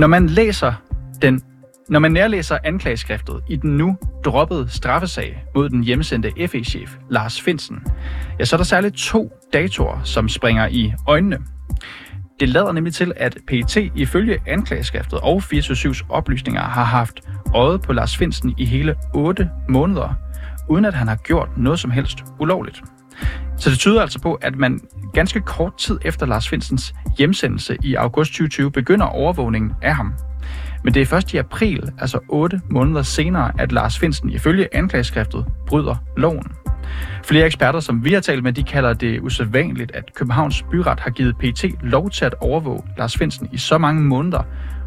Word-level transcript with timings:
Når 0.00 0.06
man 0.06 0.26
læser 0.26 0.72
den 1.22 1.42
når 1.88 1.98
man 1.98 2.12
nærlæser 2.12 2.58
anklageskriftet 2.64 3.40
i 3.48 3.56
den 3.56 3.76
nu 3.76 3.96
droppede 4.24 4.68
straffesag 4.68 5.44
mod 5.54 5.68
den 5.68 5.84
hjemsendte 5.84 6.32
FE-chef 6.48 6.96
Lars 7.10 7.40
Finsen, 7.40 7.82
ja, 8.38 8.44
så 8.44 8.56
er 8.56 8.58
der 8.58 8.64
særligt 8.64 8.96
to 8.96 9.32
datoer, 9.52 10.00
som 10.04 10.28
springer 10.28 10.68
i 10.68 10.92
øjnene. 11.06 11.38
Det 12.40 12.48
lader 12.48 12.72
nemlig 12.72 12.94
til, 12.94 13.12
at 13.16 13.38
PET 13.46 13.76
ifølge 13.94 14.38
anklageskriftet 14.46 15.20
og 15.20 15.42
24-7's 15.54 16.06
oplysninger 16.08 16.60
har 16.60 16.84
haft 16.84 17.20
øjet 17.54 17.82
på 17.82 17.92
Lars 17.92 18.16
Finsen 18.16 18.54
i 18.58 18.64
hele 18.64 18.94
8 19.14 19.50
måneder, 19.68 20.14
uden 20.68 20.84
at 20.84 20.94
han 20.94 21.08
har 21.08 21.16
gjort 21.16 21.48
noget 21.56 21.80
som 21.80 21.90
helst 21.90 22.18
ulovligt. 22.38 22.82
Så 23.60 23.70
det 23.70 23.78
tyder 23.78 24.02
altså 24.02 24.20
på, 24.20 24.34
at 24.34 24.56
man 24.56 24.80
ganske 25.12 25.40
kort 25.40 25.76
tid 25.78 25.98
efter 26.04 26.26
Lars 26.26 26.48
Finsens 26.48 26.94
hjemsendelse 27.18 27.76
i 27.82 27.94
august 27.94 28.30
2020 28.30 28.70
begynder 28.70 29.06
overvågningen 29.06 29.72
af 29.82 29.94
ham. 29.94 30.14
Men 30.84 30.94
det 30.94 31.02
er 31.02 31.06
først 31.06 31.34
i 31.34 31.36
april, 31.36 31.92
altså 31.98 32.18
8 32.28 32.60
måneder 32.70 33.02
senere, 33.02 33.52
at 33.58 33.72
Lars 33.72 33.98
Finsen 33.98 34.30
ifølge 34.30 34.68
anklageskriftet 34.72 35.46
bryder 35.66 35.96
loven. 36.16 36.52
Flere 37.24 37.46
eksperter, 37.46 37.80
som 37.80 38.04
vi 38.04 38.12
har 38.12 38.20
talt 38.20 38.42
med, 38.42 38.52
de 38.52 38.62
kalder 38.62 38.92
det 38.92 39.20
usædvanligt, 39.20 39.90
at 39.94 40.14
Københavns 40.14 40.64
Byret 40.70 41.00
har 41.00 41.10
givet 41.10 41.36
PT 41.36 41.64
lov 41.82 42.10
til 42.10 42.24
at 42.24 42.34
overvåge 42.40 42.82
Lars 42.98 43.16
Finsen 43.18 43.48
i 43.52 43.58
så 43.58 43.78
mange 43.78 44.02
måneder, 44.02 44.42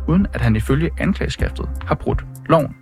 uden 0.07 0.27
at 0.33 0.41
han 0.41 0.55
ifølge 0.55 0.89
anklageskriftet 0.99 1.69
har 1.87 1.95
brudt 1.95 2.25
loven. 2.49 2.75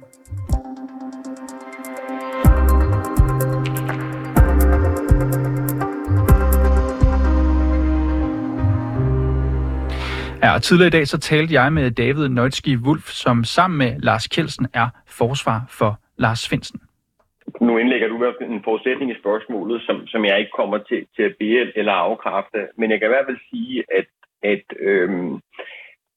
Ja, 10.43 10.53
og 10.55 10.61
tidligere 10.61 10.87
i 10.87 10.97
dag 10.97 11.07
så 11.07 11.19
talte 11.19 11.53
jeg 11.53 11.73
med 11.73 11.91
David 11.91 12.29
Nøjtski 12.29 12.75
Wulf, 12.85 13.07
som 13.23 13.43
sammen 13.43 13.77
med 13.77 13.99
Lars 13.99 14.27
Kjeldsen 14.27 14.67
er 14.73 14.87
forsvar 15.07 15.59
for 15.79 15.99
Lars 16.17 16.49
Finsen. 16.49 16.81
Nu 17.61 17.77
indlægger 17.77 18.07
du 18.07 18.15
en 18.41 18.63
forudsætning 18.63 19.11
i 19.11 19.19
spørgsmålet, 19.19 19.81
som, 19.81 20.07
som 20.07 20.25
jeg 20.25 20.39
ikke 20.39 20.51
kommer 20.55 20.77
til, 20.77 21.05
til 21.15 21.23
at 21.23 21.35
bede 21.39 21.71
eller 21.75 21.91
afkræfte, 21.91 22.59
men 22.77 22.91
jeg 22.91 22.99
kan 22.99 23.07
i 23.07 23.13
hvert 23.13 23.29
fald 23.29 23.39
sige, 23.49 23.83
at, 23.97 24.07
at, 24.43 24.65
øhm, 24.79 25.33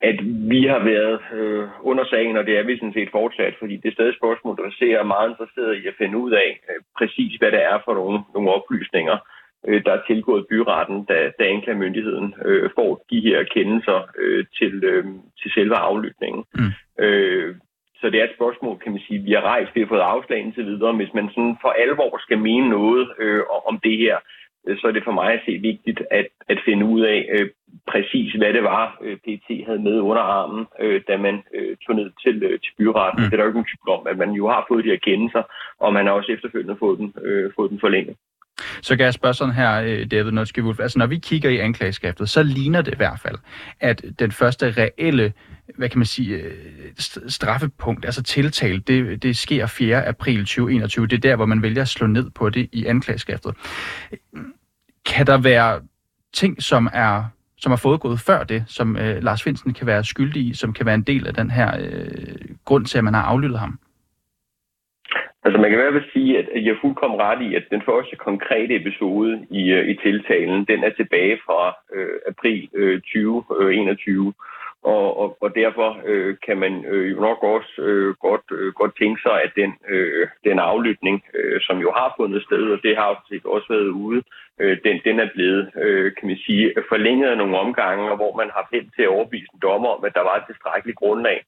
at 0.00 0.18
vi 0.52 0.66
har 0.72 0.78
været 0.92 1.20
øh, 1.38 1.68
under 1.82 2.04
sagen, 2.04 2.36
og 2.36 2.46
det 2.46 2.58
er 2.58 2.62
vi 2.62 2.78
sådan 2.78 2.98
set 2.98 3.10
fortsat, 3.12 3.54
fordi 3.58 3.76
det 3.76 3.88
er 3.88 3.98
stadig 3.98 4.14
spørgsmål, 4.16 4.56
der 4.56 4.70
ser 4.78 5.02
meget 5.02 5.30
interesseret 5.30 5.74
i 5.76 5.86
at 5.86 5.98
finde 5.98 6.16
ud 6.18 6.32
af 6.32 6.60
øh, 6.70 6.80
præcis, 6.98 7.32
hvad 7.38 7.50
det 7.52 7.62
er 7.62 7.78
for 7.84 7.94
nogle, 7.94 8.18
nogle 8.34 8.50
oplysninger, 8.58 9.16
øh, 9.68 9.84
der 9.84 9.92
er 9.92 10.06
tilgået 10.06 10.46
byretten, 10.50 11.04
da, 11.04 11.30
da 11.38 11.44
anklagemyndigheden 11.44 12.34
øh, 12.44 12.70
får 12.76 13.04
de 13.10 13.20
her 13.20 13.42
kendelser 13.54 13.98
øh, 14.18 14.44
til, 14.58 14.84
øh, 14.84 15.04
til 15.42 15.50
selve 15.54 15.76
aflytningen. 15.76 16.44
Mm. 16.54 16.72
Øh, 17.04 17.54
så 18.00 18.10
det 18.10 18.20
er 18.20 18.24
et 18.24 18.38
spørgsmål, 18.38 18.78
kan 18.78 18.92
man 18.92 19.00
sige, 19.06 19.22
vi 19.22 19.32
har 19.32 19.40
rejst, 19.40 19.74
vi 19.74 19.80
har 19.80 19.88
fået 19.88 20.10
afslag 20.14 20.38
indtil 20.40 20.66
videre. 20.66 20.92
Hvis 20.92 21.14
man 21.14 21.28
sådan 21.28 21.56
for 21.60 21.70
alvor 21.84 22.18
skal 22.18 22.38
mene 22.38 22.68
noget 22.68 23.08
øh, 23.18 23.42
om 23.68 23.80
det 23.84 23.96
her, 23.98 24.16
øh, 24.66 24.78
så 24.78 24.86
er 24.86 24.92
det 24.92 25.04
for 25.04 25.12
mig 25.12 25.32
at 25.32 25.42
se 25.46 25.52
vigtigt 25.70 26.02
at, 26.10 26.26
at 26.48 26.58
finde 26.64 26.86
ud 26.86 27.00
af 27.00 27.28
øh, 27.34 27.48
præcis, 27.92 28.32
hvad 28.32 28.52
det 28.52 28.62
var, 28.62 28.98
øh, 29.02 29.16
PT 29.16 29.48
havde 29.66 29.82
med 29.88 30.00
under 30.00 30.22
armen, 30.22 30.66
øh, 30.80 31.00
da 31.08 31.16
man 31.16 31.42
øh, 31.54 31.76
tog 31.86 31.94
ned 31.96 32.10
til, 32.24 32.42
øh, 32.42 32.58
til 32.64 32.72
byretten. 32.78 33.20
Mm. 33.20 33.24
Det 33.24 33.32
er 33.32 33.36
der 33.36 33.44
jo 33.44 33.50
ikke 33.50 33.60
nogen 33.60 33.72
tvivl 33.72 33.98
om, 33.98 34.06
at 34.06 34.18
man 34.18 34.30
jo 34.30 34.48
har 34.48 34.64
fået 34.68 34.84
de 34.84 34.90
her 34.90 35.04
kendelser, 35.08 35.42
og 35.80 35.92
man 35.92 36.06
har 36.06 36.12
også 36.12 36.32
efterfølgende 36.32 36.76
fået 36.84 36.98
den, 36.98 37.14
øh, 37.22 37.52
fået 37.56 37.70
den 37.70 37.80
forlænget. 37.80 38.16
Så 38.82 38.96
kan 38.96 39.04
jeg 39.04 39.14
spørge 39.14 39.34
sådan 39.34 39.54
her, 39.54 39.82
øh, 39.82 40.10
David 40.10 40.30
Notski 40.30 40.60
Wolf. 40.60 40.80
Altså, 40.80 40.98
når 40.98 41.06
vi 41.06 41.18
kigger 41.18 41.50
i 41.50 41.58
anklageskriftet, 41.58 42.28
så 42.28 42.42
ligner 42.42 42.82
det 42.82 42.92
i 42.92 42.96
hvert 42.96 43.20
fald, 43.20 43.36
at 43.80 44.04
den 44.18 44.32
første 44.32 44.70
reelle, 44.70 45.32
hvad 45.76 45.88
kan 45.88 45.98
man 45.98 46.06
sige, 46.06 46.34
øh, 46.34 46.52
straffepunkt, 47.28 48.04
altså 48.04 48.22
tiltale, 48.22 48.78
det, 48.78 49.22
det 49.22 49.36
sker 49.36 49.66
4. 49.66 50.06
april 50.06 50.38
2021. 50.38 51.06
Det 51.06 51.16
er 51.16 51.20
der, 51.20 51.36
hvor 51.36 51.46
man 51.46 51.62
vælger 51.62 51.82
at 51.82 51.88
slå 51.88 52.06
ned 52.06 52.30
på 52.30 52.50
det 52.50 52.68
i 52.72 52.84
anklageskriftet. 52.86 53.54
Kan 55.06 55.26
der 55.26 55.38
være 55.38 55.80
ting, 56.32 56.62
som 56.62 56.88
er 56.92 57.24
som 57.56 57.72
har 57.72 57.76
fået 57.76 58.20
før 58.20 58.44
det, 58.44 58.64
som 58.66 58.96
øh, 58.96 59.22
Lars 59.22 59.42
Finsen 59.42 59.72
kan 59.72 59.86
være 59.86 60.04
skyldig 60.04 60.46
i, 60.46 60.54
som 60.54 60.72
kan 60.72 60.86
være 60.86 60.94
en 60.94 61.02
del 61.02 61.26
af 61.26 61.34
den 61.34 61.50
her 61.50 61.76
øh, 61.78 62.34
grund 62.64 62.86
til, 62.86 62.98
at 62.98 63.04
man 63.04 63.14
har 63.14 63.22
aflyttet 63.22 63.58
ham? 63.58 63.78
Altså 65.44 65.60
man 65.60 65.70
kan 65.70 65.78
i 65.78 65.82
hvert 65.82 65.92
fald 65.92 66.12
sige, 66.12 66.38
at 66.38 66.64
jeg 66.64 66.72
er 66.72 66.80
fuldkommen 66.80 67.20
ret 67.20 67.42
i, 67.42 67.54
at 67.54 67.64
den 67.70 67.82
første 67.82 68.16
konkrete 68.16 68.74
episode 68.76 69.46
i, 69.50 69.62
øh, 69.72 69.88
i 69.88 69.94
tiltalen, 69.94 70.64
den 70.64 70.84
er 70.84 70.90
tilbage 70.90 71.38
fra 71.46 71.76
øh, 71.94 72.18
april 72.28 72.68
øh, 72.74 73.00
2021. 73.00 74.26
Øh, 74.26 74.32
og, 74.84 75.18
og, 75.20 75.36
og 75.40 75.54
derfor 75.54 75.88
øh, 76.04 76.36
kan 76.46 76.58
man 76.58 76.84
øh, 76.84 77.10
jo 77.10 77.20
nok 77.20 77.42
også 77.42 77.72
øh, 77.78 78.14
godt, 78.14 78.46
øh, 78.52 78.72
godt 78.72 78.98
tænke 78.98 79.20
sig, 79.22 79.36
at 79.42 79.52
den, 79.56 79.70
øh, 79.88 80.28
den 80.44 80.58
aflytning, 80.58 81.24
øh, 81.34 81.60
som 81.60 81.78
jo 81.78 81.90
har 81.98 82.14
fundet 82.16 82.42
sted, 82.42 82.64
og 82.74 82.78
det 82.82 82.96
har 82.96 83.08
jo 83.30 83.50
også 83.50 83.68
været 83.68 83.92
ude, 84.04 84.22
øh, 84.60 84.78
den, 84.84 85.00
den 85.04 85.20
er 85.20 85.28
blevet, 85.34 85.70
øh, 85.84 86.12
kan 86.16 86.28
man 86.28 86.38
sige, 86.46 86.74
forlænget 86.88 87.28
af 87.28 87.36
nogle 87.38 87.58
omgange, 87.58 88.16
hvor 88.16 88.36
man 88.36 88.50
har 88.56 88.68
held 88.72 88.88
til 88.96 89.02
at 89.02 89.14
overbevise 89.16 89.50
en 89.54 89.60
dommer 89.62 89.88
om, 89.88 90.04
at 90.04 90.14
der 90.14 90.24
var 90.28 90.36
et 90.36 90.46
tilstrækkeligt 90.46 90.98
grundlag 90.98 91.38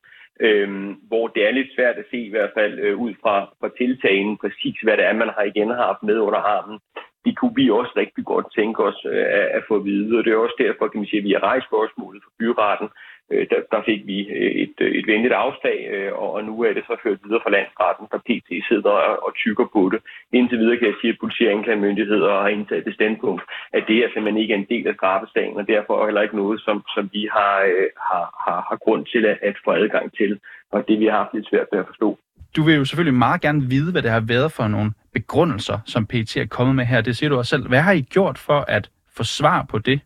Øhm, 0.40 0.92
hvor 1.08 1.28
det 1.28 1.46
er 1.46 1.50
lidt 1.50 1.74
svært 1.74 1.96
at 1.96 2.04
se 2.10 2.18
i 2.18 2.30
hvert 2.30 2.50
fald 2.54 2.78
øh, 2.78 2.98
ud 2.98 3.14
fra, 3.22 3.36
fra 3.60 3.70
tiltagen 3.78 4.36
præcis, 4.36 4.76
hvad 4.82 4.96
det 4.96 5.04
er, 5.04 5.12
man 5.12 5.30
har 5.36 5.42
igen 5.42 5.70
haft 5.70 6.02
med 6.02 6.18
under 6.18 6.38
armen. 6.38 6.78
Det 7.24 7.38
kunne 7.38 7.54
vi 7.56 7.70
også 7.70 7.92
rigtig 7.96 8.24
godt 8.24 8.46
tænke 8.58 8.84
os 8.84 9.00
øh, 9.12 9.26
at, 9.40 9.46
at 9.56 9.62
få 9.68 9.74
at 9.76 9.84
vide, 9.84 10.18
og 10.18 10.24
det 10.24 10.32
er 10.32 10.36
også 10.36 10.58
derfor, 10.58 10.88
kan 10.88 11.00
man 11.00 11.08
sige, 11.08 11.20
at 11.20 11.28
vi 11.28 11.36
har 11.36 11.42
rejst 11.50 11.66
spørgsmålet 11.66 12.22
for 12.24 12.32
byretten, 12.38 12.88
øh, 13.32 13.46
der, 13.50 13.60
der 13.72 13.80
fik 13.88 14.00
vi 14.10 14.18
øh, 14.38 14.52
et, 14.64 14.76
øh, 14.84 14.90
et 14.98 15.06
venligt 15.12 15.34
afslag, 15.44 15.78
øh, 15.94 16.12
og 16.22 16.44
nu 16.44 16.54
er 16.66 16.72
det 16.72 16.84
så 16.86 16.94
ført 17.02 17.18
videre 17.24 17.42
fra 17.44 17.54
landsretten, 17.56 18.06
der 18.12 18.18
PT 18.28 18.48
sidder 18.70 18.94
og, 19.08 19.14
og 19.26 19.30
tykker 19.42 19.66
på 19.76 19.82
det. 19.92 20.00
Indtil 20.38 20.58
videre 20.58 20.78
kan 20.78 20.88
jeg 20.88 20.98
sige, 21.00 21.12
at 21.12 21.20
politi 21.20 21.42
og 21.46 21.52
anklagemyndigheder 21.56 22.30
har 22.44 22.52
indtaget 22.56 22.84
det 22.84 22.94
standpunkt, 22.94 23.42
at 23.76 23.82
det 23.88 23.96
er 23.98 24.08
simpelthen 24.08 24.42
ikke 24.42 24.54
en 24.54 24.70
del 24.72 24.86
af 24.90 24.94
straffesagen, 24.94 25.56
og 25.60 25.64
derfor 25.74 26.04
heller 26.06 26.22
ikke 26.26 26.40
noget, 26.42 26.58
som, 26.66 26.76
som 26.94 27.04
vi 27.12 27.22
har, 27.36 27.54
øh, 27.72 27.88
har, 28.10 28.24
har, 28.44 28.58
har 28.68 28.76
grund 28.84 29.02
til 29.12 29.22
at, 29.32 29.38
at 29.48 29.56
få 29.64 29.70
adgang 29.82 30.06
til, 30.20 30.40
og 30.72 30.88
det 30.88 31.00
vi 31.00 31.06
har 31.06 31.18
haft 31.22 31.34
lidt 31.34 31.48
svært 31.48 31.68
ved 31.72 31.78
at 31.80 31.86
forstå. 31.86 32.18
Du 32.56 32.62
vil 32.62 32.74
jo 32.76 32.84
selvfølgelig 32.84 33.18
meget 33.18 33.40
gerne 33.40 33.62
vide, 33.62 33.92
hvad 33.92 34.02
det 34.02 34.10
har 34.10 34.24
været 34.28 34.52
for 34.52 34.68
nogle 34.68 34.92
begrundelser, 35.12 35.78
som 35.84 36.06
PT 36.06 36.36
er 36.36 36.46
kommet 36.46 36.76
med 36.76 36.84
her. 36.84 37.00
Det 37.00 37.16
siger 37.16 37.30
du 37.30 37.36
også 37.36 37.50
selv. 37.50 37.68
Hvad 37.68 37.80
har 37.80 37.92
I 37.92 38.00
gjort 38.00 38.38
for 38.38 38.60
at 38.68 38.90
få 39.16 39.24
svar 39.24 39.66
på 39.70 39.78
det? 39.78 40.00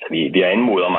Altså, 0.00 0.12
vi, 0.14 0.28
vi 0.34 0.40
har 0.40 0.48
anmodet 0.48 0.86
om 0.86 0.96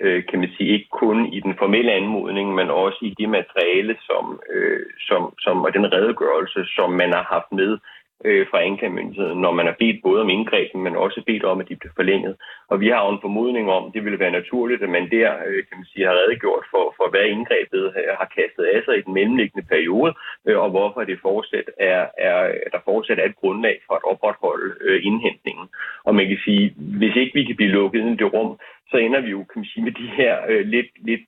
øh, 0.00 0.24
kan 0.28 0.38
man 0.40 0.50
sige, 0.56 0.72
ikke 0.72 0.88
kun 0.90 1.32
i 1.36 1.40
den 1.40 1.54
formelle 1.58 1.92
anmodning, 1.92 2.54
men 2.54 2.70
også 2.70 2.98
i 3.02 3.14
de 3.18 3.26
materiale, 3.26 3.96
som, 4.08 4.40
øh, 4.52 4.86
som, 5.08 5.34
som, 5.38 5.62
og 5.62 5.74
den 5.74 5.92
redegørelse, 5.92 6.60
som 6.76 6.90
man 6.90 7.12
har 7.12 7.26
haft 7.34 7.52
med 7.52 7.78
øh, 8.24 8.46
fra 8.50 8.62
anklagemyndigheden, 8.62 9.40
når 9.40 9.52
man 9.52 9.66
har 9.66 9.76
bedt 9.78 10.02
både 10.02 10.20
om 10.20 10.30
indgrebet, 10.36 10.80
men 10.80 10.96
også 10.96 11.22
bedt 11.26 11.44
om, 11.44 11.60
at 11.60 11.68
de 11.68 11.76
bliver 11.76 11.92
forlænget. 11.96 12.34
Og 12.70 12.80
vi 12.80 12.88
har 12.88 13.00
jo 13.04 13.10
en 13.12 13.24
formodning 13.26 13.70
om, 13.70 13.84
at 13.86 13.94
det 13.94 14.04
ville 14.04 14.18
være 14.18 14.38
naturligt, 14.40 14.82
at 14.82 14.90
man 14.90 15.10
der 15.10 15.28
øh, 15.46 15.60
kan 15.68 15.76
man 15.78 15.86
sige, 15.90 16.06
har 16.06 16.20
redegjort 16.22 16.64
for, 16.70 16.94
for, 16.96 17.06
hvad 17.10 17.24
indgrebet 17.24 17.84
øh, 18.00 18.12
har 18.20 18.28
kastet 18.38 18.64
af 18.74 18.80
sig 18.84 18.94
i 18.98 19.06
den 19.06 19.14
mellemliggende 19.14 19.66
periode, 19.72 20.12
øh, 20.46 20.58
og 20.64 20.70
hvorfor 20.70 21.00
det 21.04 21.18
fortsat 21.22 21.68
er, 21.78 22.06
er, 22.18 22.38
der 22.72 22.80
fortsat 22.84 23.18
er 23.18 23.26
et 23.28 23.40
grundlag 23.42 23.76
for 23.86 23.94
at 23.94 24.04
opretholde 24.12 24.74
øh, 24.80 25.00
indhentningen. 25.08 25.66
Og 26.04 26.14
man 26.14 26.26
kan 26.28 26.38
sige, 26.44 26.74
hvis 27.00 27.16
ikke 27.16 27.34
vi 27.34 27.44
kan 27.44 27.56
blive 27.56 27.76
lukket 27.78 28.00
ind 28.00 28.10
i 28.10 28.22
det 28.22 28.32
rum, 28.32 28.58
så 28.90 28.96
ender 28.96 29.20
vi 29.20 29.30
jo 29.30 29.38
kan 29.38 29.58
man 29.60 29.70
sige, 29.72 29.84
med 29.84 29.92
de 29.92 30.08
her 30.18 30.34
øh, 30.48 30.66
lidt, 30.66 30.90
lidt 31.08 31.24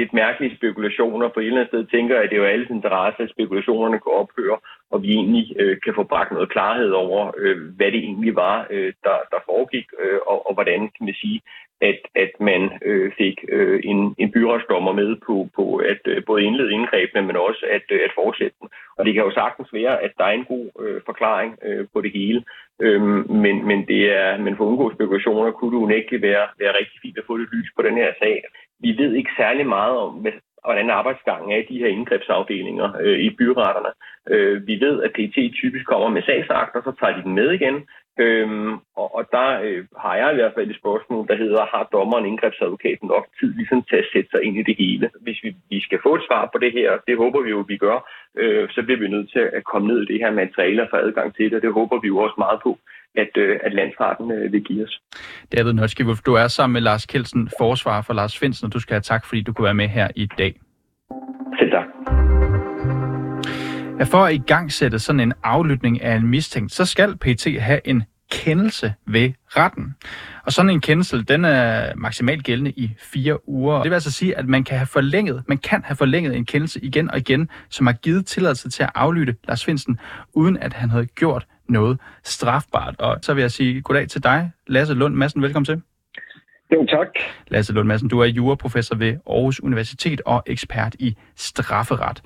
lidt 0.00 0.12
mærkelige 0.12 0.56
spekulationer. 0.56 1.28
På 1.28 1.40
et 1.40 1.46
eller 1.46 1.58
andet 1.58 1.70
sted 1.70 1.84
tænker 1.84 2.14
jeg, 2.14 2.24
at 2.24 2.30
det 2.30 2.36
er 2.36 2.42
jo 2.42 2.52
alles 2.54 2.70
interesse, 2.70 3.22
at 3.22 3.30
spekulationerne 3.30 3.98
kan 4.00 4.12
ophøre, 4.20 4.58
og 4.92 5.02
vi 5.02 5.10
egentlig 5.20 5.46
øh, 5.60 5.76
kan 5.84 5.94
få 5.94 6.02
bragt 6.02 6.32
noget 6.32 6.52
klarhed 6.54 6.90
over, 6.90 7.32
øh, 7.38 7.56
hvad 7.76 7.90
det 7.92 8.00
egentlig 8.08 8.36
var, 8.36 8.66
øh, 8.70 8.92
der, 9.06 9.18
der 9.32 9.46
foregik, 9.50 9.86
øh, 10.02 10.18
og, 10.26 10.38
og 10.48 10.54
hvordan 10.54 10.80
kan 10.94 11.04
man 11.08 11.14
sige, 11.14 11.40
at, 11.80 12.00
at 12.14 12.32
man 12.40 12.62
øh, 12.84 13.12
fik 13.18 13.36
øh, 13.48 13.80
en, 13.84 14.14
en 14.18 14.32
byretsdommer 14.32 14.92
med 14.92 15.16
på, 15.26 15.48
på 15.56 15.76
at 15.76 16.02
øh, 16.04 16.24
både 16.26 16.42
indlede 16.42 16.72
indgrebene, 16.72 17.22
men 17.26 17.36
også 17.36 17.66
at, 17.70 17.86
øh, 17.90 18.00
at 18.04 18.12
fortsætte 18.14 18.56
dem. 18.60 18.68
Og 18.98 19.04
det 19.04 19.14
kan 19.14 19.24
jo 19.24 19.30
sagtens 19.30 19.72
være, 19.72 20.02
at 20.02 20.12
der 20.18 20.24
er 20.24 20.36
en 20.36 20.44
god 20.44 20.66
øh, 20.82 21.00
forklaring 21.06 21.58
øh, 21.62 21.86
på 21.92 22.00
det 22.00 22.12
hele, 22.12 22.44
øh, 22.80 23.02
men, 23.44 23.56
men, 23.68 23.86
det 23.86 24.02
er, 24.12 24.38
men 24.38 24.56
for 24.56 24.64
at 24.64 24.68
undgå 24.68 24.92
spekulationer 24.94 25.50
kunne 25.50 25.72
det 25.76 25.84
unægteligt 25.86 26.22
være, 26.22 26.46
være 26.60 26.76
rigtig 26.80 26.98
fint 27.02 27.18
at 27.18 27.26
få 27.26 27.36
lidt 27.36 27.54
lys 27.54 27.70
på 27.76 27.82
den 27.82 27.94
her 27.94 28.12
sag. 28.22 28.44
Vi 28.80 28.94
ved 28.98 29.12
ikke 29.14 29.30
særlig 29.36 29.66
meget 29.66 29.96
om, 29.96 30.26
hvordan 30.64 30.90
arbejdsgangen 30.90 31.52
er 31.52 31.56
i 31.56 31.66
de 31.72 31.78
her 31.78 31.86
indgrebsafdelinger 31.86 32.88
øh, 33.00 33.18
i 33.18 33.30
byretterne. 33.30 33.92
Øh, 34.30 34.66
vi 34.66 34.80
ved, 34.80 35.02
at 35.02 35.12
PT 35.12 35.36
typisk 35.60 35.86
kommer 35.86 36.08
med 36.08 36.22
sagsakter, 36.22 36.80
så 36.82 36.92
tager 37.00 37.16
de 37.16 37.22
den 37.22 37.34
med 37.34 37.50
igen. 37.50 37.76
Øhm, 38.18 38.72
og, 38.96 39.14
og 39.14 39.24
der 39.32 39.48
øh, 39.64 39.84
har 40.04 40.14
jeg 40.16 40.32
i 40.32 40.34
hvert 40.34 40.54
fald 40.54 40.70
et 40.70 40.80
spørgsmål, 40.82 41.28
der 41.28 41.36
hedder, 41.36 41.72
har 41.74 41.88
dommeren 41.92 42.26
indgrebsadvokaten 42.26 43.06
nok 43.08 43.26
tid 43.40 43.54
ligesom 43.54 43.82
til 43.82 43.96
at 43.96 44.10
sætte 44.12 44.30
sig 44.30 44.42
ind 44.42 44.56
i 44.58 44.62
det 44.62 44.76
hele? 44.78 45.10
Hvis 45.20 45.38
vi, 45.42 45.56
vi 45.70 45.80
skal 45.80 45.98
få 46.02 46.14
et 46.14 46.26
svar 46.28 46.50
på 46.52 46.58
det 46.58 46.72
her, 46.72 46.90
det 47.06 47.16
håber 47.16 47.40
vi 47.42 47.50
jo, 47.50 47.64
vi 47.68 47.76
gør, 47.76 47.98
øh, 48.40 48.68
så 48.70 48.82
bliver 48.82 49.00
vi 49.00 49.08
nødt 49.08 49.30
til 49.32 49.44
at 49.58 49.64
komme 49.64 49.88
ned 49.88 49.98
i 50.02 50.12
det 50.12 50.18
her 50.20 50.30
materiale 50.30 50.82
og 50.82 50.88
få 50.90 50.96
adgang 50.96 51.34
til 51.34 51.44
det, 51.44 51.56
og 51.56 51.62
det 51.62 51.72
håber 51.72 52.00
vi 52.00 52.08
jo 52.08 52.18
også 52.18 52.34
meget 52.38 52.60
på, 52.62 52.78
at, 53.16 53.36
øh, 53.36 53.60
at 53.64 53.72
landsretten 53.74 54.32
øh, 54.32 54.52
vil 54.52 54.64
give 54.64 54.84
os. 54.84 55.00
David 55.56 55.72
Notchkiv, 55.72 56.16
du 56.26 56.34
er 56.34 56.48
sammen 56.48 56.72
med 56.72 56.80
Lars 56.80 57.06
Kelsen, 57.06 57.50
forsvar 57.58 58.02
for 58.02 58.14
Lars 58.14 58.38
Finsen, 58.38 58.66
og 58.66 58.72
du 58.72 58.78
skal 58.78 58.94
have 58.94 59.00
tak, 59.00 59.24
fordi 59.26 59.40
du 59.42 59.52
kunne 59.52 59.64
være 59.64 59.74
med 59.74 59.88
her 59.88 60.08
i 60.16 60.26
dag. 60.38 60.60
Selv 61.58 61.70
tak. 61.70 61.86
Ja, 63.98 64.04
for 64.04 64.24
at 64.24 64.34
i 64.34 64.42
gang 64.46 64.72
sætte 64.72 64.98
sådan 64.98 65.20
en 65.20 65.32
aflytning 65.42 66.02
af 66.02 66.16
en 66.16 66.26
mistænkt, 66.26 66.72
så 66.72 66.84
skal 66.84 67.16
PT 67.16 67.60
have 67.60 67.80
en 67.84 68.02
kendelse 68.32 68.94
ved 69.06 69.32
retten. 69.48 69.94
Og 70.46 70.52
sådan 70.52 70.70
en 70.70 70.80
kendelse, 70.80 71.22
den 71.22 71.44
er 71.44 71.94
maksimalt 71.96 72.44
gældende 72.44 72.70
i 72.70 72.90
fire 72.98 73.48
uger. 73.48 73.82
Det 73.82 73.90
vil 73.90 73.94
altså 73.94 74.12
sige, 74.12 74.38
at 74.38 74.46
man 74.46 74.64
kan 74.64 74.76
have 74.76 74.86
forlænget, 74.86 75.42
man 75.48 75.58
kan 75.58 75.82
have 75.84 75.96
forlænget 75.96 76.36
en 76.36 76.44
kendelse 76.44 76.84
igen 76.84 77.10
og 77.10 77.18
igen, 77.18 77.48
som 77.70 77.86
har 77.86 77.94
givet 77.94 78.26
tilladelse 78.26 78.70
til 78.70 78.82
at 78.82 78.90
aflytte 78.94 79.36
Lars 79.48 79.64
Finsen, 79.64 79.98
uden 80.32 80.56
at 80.56 80.72
han 80.72 80.90
havde 80.90 81.06
gjort 81.06 81.46
noget 81.68 82.00
strafbart. 82.22 82.94
Og 82.98 83.18
så 83.22 83.34
vil 83.34 83.40
jeg 83.40 83.50
sige 83.50 83.82
goddag 83.82 84.08
til 84.08 84.22
dig, 84.22 84.50
Lasse 84.66 84.94
Lund 84.94 85.14
Madsen. 85.14 85.42
Velkommen 85.42 85.64
til. 85.64 85.82
Jo, 86.72 86.86
tak. 86.86 87.08
Lasse 87.48 87.72
Lund 87.72 87.88
Madsen, 87.88 88.08
du 88.08 88.20
er 88.20 88.26
juraprofessor 88.26 88.96
ved 88.96 89.16
Aarhus 89.26 89.60
Universitet 89.60 90.20
og 90.26 90.42
ekspert 90.46 90.96
i 90.98 91.16
strafferet. 91.36 92.22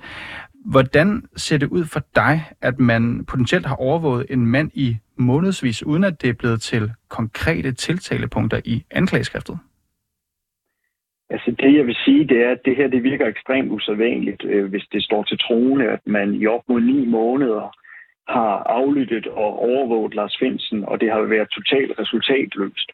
Hvordan 0.65 1.23
ser 1.35 1.57
det 1.57 1.67
ud 1.67 1.85
for 1.85 2.01
dig, 2.15 2.41
at 2.61 2.79
man 2.79 3.25
potentielt 3.25 3.65
har 3.65 3.75
overvåget 3.75 4.25
en 4.29 4.45
mand 4.45 4.71
i 4.73 4.97
månedsvis, 5.15 5.85
uden 5.85 6.03
at 6.03 6.21
det 6.21 6.29
er 6.29 6.33
blevet 6.33 6.61
til 6.61 6.91
konkrete 7.09 7.71
tiltalepunkter 7.71 8.61
i 8.65 8.83
anklageskriftet? 8.91 9.59
Altså 11.29 11.55
det, 11.59 11.77
jeg 11.77 11.85
vil 11.85 11.95
sige, 12.05 12.27
det 12.27 12.37
er, 12.45 12.51
at 12.51 12.61
det 12.65 12.75
her 12.75 12.87
det 12.87 13.03
virker 13.03 13.27
ekstremt 13.27 13.71
usædvanligt, 13.71 14.43
øh, 14.45 14.65
hvis 14.65 14.85
det 14.91 15.03
står 15.03 15.23
til 15.23 15.37
troende, 15.37 15.85
at 15.85 15.99
man 16.05 16.33
i 16.33 16.45
op 16.47 16.63
mod 16.69 16.81
ni 16.81 17.05
måneder 17.05 17.75
har 18.35 18.53
aflyttet 18.79 19.27
og 19.27 19.51
overvåget 19.69 20.15
Lars 20.15 20.37
Finsen, 20.39 20.85
og 20.85 21.01
det 21.01 21.11
har 21.11 21.21
været 21.21 21.49
totalt 21.49 21.99
resultatløst. 21.99 22.91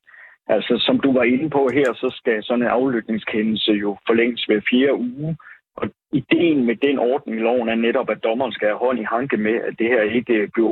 Altså, 0.47 0.73
som 0.85 0.99
du 0.99 1.13
var 1.13 1.23
inde 1.23 1.49
på 1.49 1.69
her, 1.73 1.93
så 1.93 2.09
skal 2.19 2.43
sådan 2.43 2.61
en 2.61 2.75
aflytningskendelse 2.77 3.71
jo 3.71 3.97
forlænges 4.07 4.43
hver 4.43 4.61
fire 4.69 4.93
uge, 4.95 5.37
og 5.77 5.89
ideen 6.11 6.65
med 6.65 6.75
den 6.75 6.99
ordning 6.99 7.37
i 7.37 7.41
loven 7.41 7.69
er 7.69 7.75
netop, 7.75 8.09
at 8.09 8.23
dommeren 8.23 8.51
skal 8.51 8.67
have 8.67 8.77
hånd 8.77 8.99
i 8.99 9.11
hanke 9.15 9.37
med, 9.37 9.55
at 9.67 9.73
det 9.79 9.87
her 9.87 10.01
ikke 10.01 10.49
bliver 10.53 10.69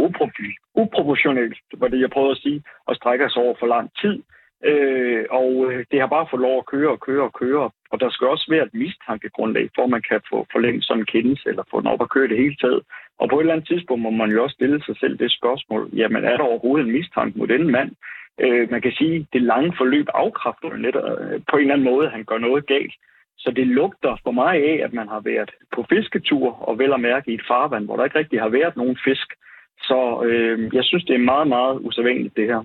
uproportionelt, 0.76 1.58
var 1.78 1.88
det 1.88 2.00
jeg 2.02 2.10
prøvede 2.10 2.32
at 2.32 2.38
sige, 2.38 2.64
og 2.88 2.96
strækker 2.96 3.30
sig 3.30 3.42
over 3.44 3.56
for 3.60 3.68
lang 3.68 3.90
tid. 4.02 4.24
Øh, 4.64 5.26
og 5.30 5.50
øh, 5.68 5.86
det 5.92 6.00
har 6.00 6.08
bare 6.08 6.28
fået 6.32 6.42
lov 6.42 6.58
at 6.58 6.66
køre 6.66 6.92
og 6.92 7.00
køre 7.00 7.24
og 7.24 7.34
køre. 7.34 7.70
Og 7.92 8.00
der 8.00 8.10
skal 8.10 8.28
også 8.28 8.46
være 8.50 8.66
et 8.66 8.74
mistankegrundlag, 8.74 9.70
for 9.76 9.84
at 9.84 9.90
man 9.90 10.04
kan 10.10 10.22
få 10.30 10.48
forlænget 10.52 10.84
sådan 10.84 11.02
en 11.02 11.06
kendelse, 11.06 11.50
eller 11.50 11.64
få 11.72 11.80
den 11.80 11.88
op 11.88 12.02
at 12.02 12.10
køre 12.10 12.28
det 12.28 12.38
hele 12.38 12.56
taget. 12.56 12.82
Og 13.20 13.30
på 13.30 13.36
et 13.36 13.42
eller 13.42 13.54
andet 13.54 13.68
tidspunkt 13.68 14.02
må 14.04 14.10
man 14.10 14.32
jo 14.32 14.44
også 14.44 14.54
stille 14.54 14.84
sig 14.86 14.96
selv 15.00 15.18
det 15.18 15.32
spørgsmål, 15.32 15.90
jamen 15.94 16.24
er 16.24 16.38
der 16.38 16.44
overhovedet 16.44 16.86
en 16.86 16.94
mistanke 16.94 17.40
mod 17.40 17.48
denne 17.48 17.72
mand? 17.72 17.92
Øh, 18.40 18.72
man 18.72 18.82
kan 18.82 18.92
sige, 18.92 19.28
det 19.34 19.42
lange 19.42 19.74
forløb 19.78 20.08
afkræfter 20.14 20.68
jo 20.70 20.78
netop 20.78 21.04
øh, 21.22 21.42
på 21.50 21.56
en 21.56 21.62
eller 21.62 21.74
anden 21.74 21.90
måde, 21.92 22.06
at 22.06 22.12
han 22.12 22.24
gør 22.24 22.38
noget 22.38 22.68
galt. 22.68 22.94
Så 23.38 23.52
det 23.52 23.68
lugter 23.68 24.18
for 24.24 24.32
mig 24.32 24.56
af, 24.56 24.82
at 24.86 24.94
man 24.94 25.08
har 25.08 25.20
været 25.20 25.52
på 25.76 25.86
fisketur, 25.90 26.70
og 26.70 26.80
vel 26.80 26.94
at 26.94 27.00
mærke 27.00 27.32
i 27.32 27.34
et 27.34 27.48
farvand, 27.48 27.86
hvor 27.86 27.96
der 27.96 28.04
ikke 28.04 28.20
rigtig 28.20 28.40
har 28.42 28.50
været 28.50 28.78
nogen 28.78 28.98
fisk. 29.06 29.28
Så 29.80 30.24
øh, 30.26 30.76
jeg 30.76 30.84
synes, 30.84 31.04
det 31.06 31.16
er 31.16 31.30
meget, 31.34 31.48
meget 31.48 31.80
usædvanligt, 31.82 32.38
det 32.38 32.46
her. 32.46 32.64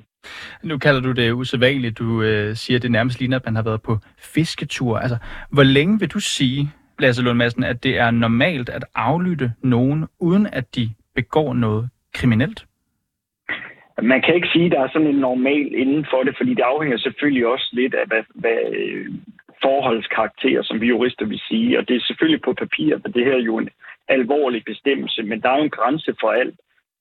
Nu 0.62 0.78
kalder 0.78 1.00
du 1.00 1.12
det 1.12 1.32
usædvanligt. 1.32 1.98
Du 1.98 2.22
øh, 2.22 2.56
siger, 2.56 2.78
det 2.78 2.90
nærmest 2.90 3.20
ligner, 3.20 3.36
at 3.36 3.44
man 3.44 3.56
har 3.56 3.62
været 3.62 3.82
på 3.82 3.98
fisketur. 4.18 4.98
Altså, 4.98 5.16
hvor 5.50 5.62
længe 5.62 5.98
vil 6.00 6.08
du 6.08 6.20
sige, 6.20 6.70
Lasse 6.98 7.22
Lund 7.22 7.38
Madsen, 7.38 7.64
at 7.64 7.82
det 7.84 7.98
er 7.98 8.10
normalt 8.10 8.68
at 8.68 8.84
aflytte 8.94 9.52
nogen, 9.62 10.06
uden 10.20 10.46
at 10.52 10.74
de 10.74 10.90
begår 11.14 11.54
noget 11.54 11.88
kriminelt? 12.14 12.64
Man 14.02 14.22
kan 14.22 14.34
ikke 14.34 14.48
sige, 14.52 14.66
at 14.66 14.72
der 14.72 14.80
er 14.80 14.88
sådan 14.92 15.06
en 15.06 15.24
normal 15.28 15.74
inden 15.74 16.06
for 16.10 16.22
det, 16.22 16.34
fordi 16.36 16.50
det 16.54 16.62
afhænger 16.62 16.98
selvfølgelig 16.98 17.46
også 17.46 17.68
lidt 17.72 17.94
af, 17.94 18.06
hvad, 18.06 18.22
hvad 18.34 18.58
øh, 18.72 19.06
forholdskarakter, 19.62 20.62
som 20.62 20.80
vi 20.80 20.86
jurister 20.86 21.26
vil 21.26 21.40
sige. 21.48 21.78
Og 21.78 21.88
det 21.88 21.96
er 21.96 22.00
selvfølgelig 22.06 22.42
på 22.42 22.52
papir, 22.52 22.94
at 22.94 23.14
det 23.14 23.24
her 23.24 23.32
er 23.32 23.46
jo 23.50 23.56
en 23.58 23.68
alvorlig 24.08 24.62
bestemmelse, 24.64 25.22
men 25.22 25.40
der 25.42 25.48
er 25.50 25.56
jo 25.56 25.64
en 25.64 25.76
grænse 25.78 26.14
for 26.20 26.30
alt. 26.30 26.54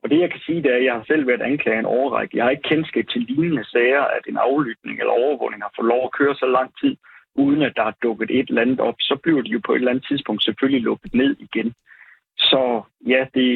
Og 0.04 0.10
det, 0.10 0.20
jeg 0.20 0.32
kan 0.32 0.42
sige, 0.46 0.64
det 0.64 0.72
er, 0.72 0.80
at 0.80 0.86
jeg 0.86 0.94
har 0.94 1.04
selv 1.08 1.28
været 1.28 1.42
anklaget 1.42 1.80
en 1.80 1.94
overrække. 1.98 2.38
Jeg 2.38 2.44
har 2.46 2.52
ikke 2.52 2.70
kendskab 2.72 3.06
til 3.08 3.22
lignende 3.22 3.66
sager, 3.74 4.04
at 4.18 4.24
en 4.28 4.38
aflytning 4.38 5.00
eller 5.00 5.14
overvågning 5.24 5.62
har 5.64 5.74
fået 5.76 5.92
lov 5.94 6.02
at 6.06 6.16
køre 6.20 6.36
så 6.36 6.48
lang 6.58 6.70
tid, 6.82 6.96
uden 7.36 7.62
at 7.62 7.74
der 7.76 7.84
er 7.84 8.00
dukket 8.04 8.30
et 8.32 8.50
eller 8.50 8.62
andet 8.62 8.80
op. 8.80 8.96
Så 9.00 9.16
bliver 9.24 9.42
det 9.42 9.52
jo 9.56 9.62
på 9.66 9.72
et 9.72 9.76
eller 9.76 9.92
andet 9.92 10.08
tidspunkt 10.10 10.44
selvfølgelig 10.44 10.82
lukket 10.82 11.14
ned 11.14 11.36
igen. 11.40 11.74
Så 12.38 12.82
ja, 13.08 13.26
det 13.34 13.48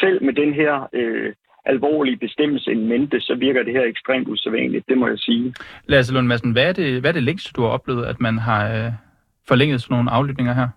selv 0.00 0.24
med 0.24 0.32
den 0.32 0.52
her 0.54 0.88
øh, 0.92 1.32
alvorlige 1.64 2.16
bestemmelse 2.16 2.72
en 2.72 2.88
mente, 2.88 3.20
så 3.20 3.34
virker 3.34 3.62
det 3.62 3.72
her 3.72 3.84
ekstremt 3.84 4.28
usædvanligt, 4.28 4.88
det 4.88 4.98
må 4.98 5.06
jeg 5.08 5.18
sige. 5.18 5.54
Lasse 5.86 6.14
Lund 6.14 6.26
Madsen, 6.26 6.52
hvad 6.52 6.68
er 6.68 6.72
det, 6.72 7.00
hvad 7.00 7.10
er 7.10 7.14
det 7.14 7.22
længste, 7.22 7.52
du 7.52 7.62
har 7.62 7.68
oplevet, 7.68 8.04
at 8.04 8.20
man 8.20 8.38
har 8.38 8.62
øh, 8.76 8.92
forlænget 9.48 9.82
sådan 9.82 9.94
nogle 9.94 10.10
aflytninger 10.10 10.54
her? 10.54 10.68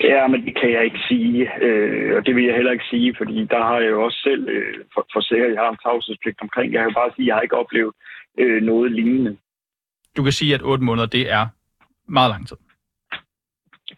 Ja, 0.00 0.26
men 0.26 0.44
det 0.46 0.60
kan 0.60 0.72
jeg 0.72 0.84
ikke 0.84 1.00
sige, 1.08 1.64
øh, 1.64 2.16
og 2.16 2.26
det 2.26 2.36
vil 2.36 2.44
jeg 2.44 2.54
heller 2.54 2.72
ikke 2.72 2.90
sige, 2.90 3.14
fordi 3.18 3.44
der 3.44 3.62
har 3.62 3.78
jeg 3.80 3.90
jo 3.90 4.04
også 4.04 4.18
selv 4.22 4.48
øh, 4.48 4.74
for, 4.94 5.06
for 5.12 5.34
jeg 5.34 5.60
har 5.62 5.70
en 5.70 5.82
tavshedspligt 5.82 6.40
omkring. 6.40 6.72
Jeg 6.72 6.82
kan 6.82 6.94
bare 6.94 7.10
sige, 7.16 7.24
at 7.24 7.26
jeg 7.26 7.34
har 7.34 7.42
ikke 7.42 7.56
oplevet 7.56 7.92
øh, 8.38 8.62
noget 8.62 8.92
lignende. 8.92 9.36
Du 10.16 10.22
kan 10.22 10.32
sige, 10.32 10.54
at 10.54 10.62
8 10.62 10.84
måneder, 10.84 11.06
det 11.06 11.30
er 11.30 11.46
meget 12.08 12.30
lang 12.30 12.48
tid. 12.48 12.56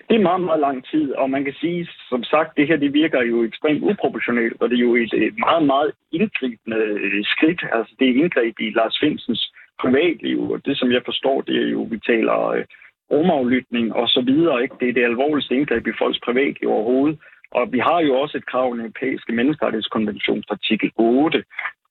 Det 0.09 0.17
er 0.17 0.29
meget, 0.31 0.41
meget 0.41 0.61
lang 0.61 0.85
tid, 0.91 1.13
og 1.13 1.31
man 1.31 1.45
kan 1.45 1.55
sige, 1.61 1.89
som 2.09 2.25
sagt, 2.25 2.57
det 2.57 2.67
her 2.67 2.77
det 2.77 2.93
virker 2.93 3.23
jo 3.23 3.43
ekstremt 3.43 3.83
uproportionelt, 3.83 4.63
og 4.63 4.71
det 4.71 4.77
er 4.77 4.81
jo 4.81 4.95
et, 4.97 5.13
et 5.13 5.39
meget, 5.39 5.67
meget 5.67 5.93
indgribende 6.13 6.77
øh, 6.77 7.25
skridt. 7.25 7.63
Altså 7.73 7.95
det 7.99 8.09
er 8.09 8.15
indgreb 8.15 8.55
i 8.61 8.71
Lars 8.71 8.99
Finsens 9.01 9.53
privatliv, 9.81 10.51
og 10.51 10.65
det 10.65 10.79
som 10.79 10.93
jeg 10.93 11.03
forstår, 11.05 11.41
det 11.41 11.57
er 11.63 11.69
jo, 11.69 11.83
vi 11.91 11.99
taler 11.99 12.49
øh, 12.49 12.65
rumaflytning 13.13 13.93
og 13.93 14.09
så 14.09 14.21
videre. 14.21 14.63
Ikke? 14.63 14.77
Det 14.81 14.89
er 14.89 14.93
det 14.93 15.05
alvorligste 15.05 15.55
indgreb 15.55 15.87
i 15.87 15.99
folks 15.99 16.21
privatliv 16.27 16.69
overhovedet. 16.71 17.19
Og 17.51 17.73
vi 17.73 17.79
har 17.79 18.01
jo 18.01 18.15
også 18.15 18.37
et 18.39 18.47
krav 18.47 18.69
i 18.69 18.73
den 18.73 18.81
europæiske 18.81 19.33
menneskerettighedskonventions 19.33 20.47
artikel 20.51 20.93
8. 20.97 21.45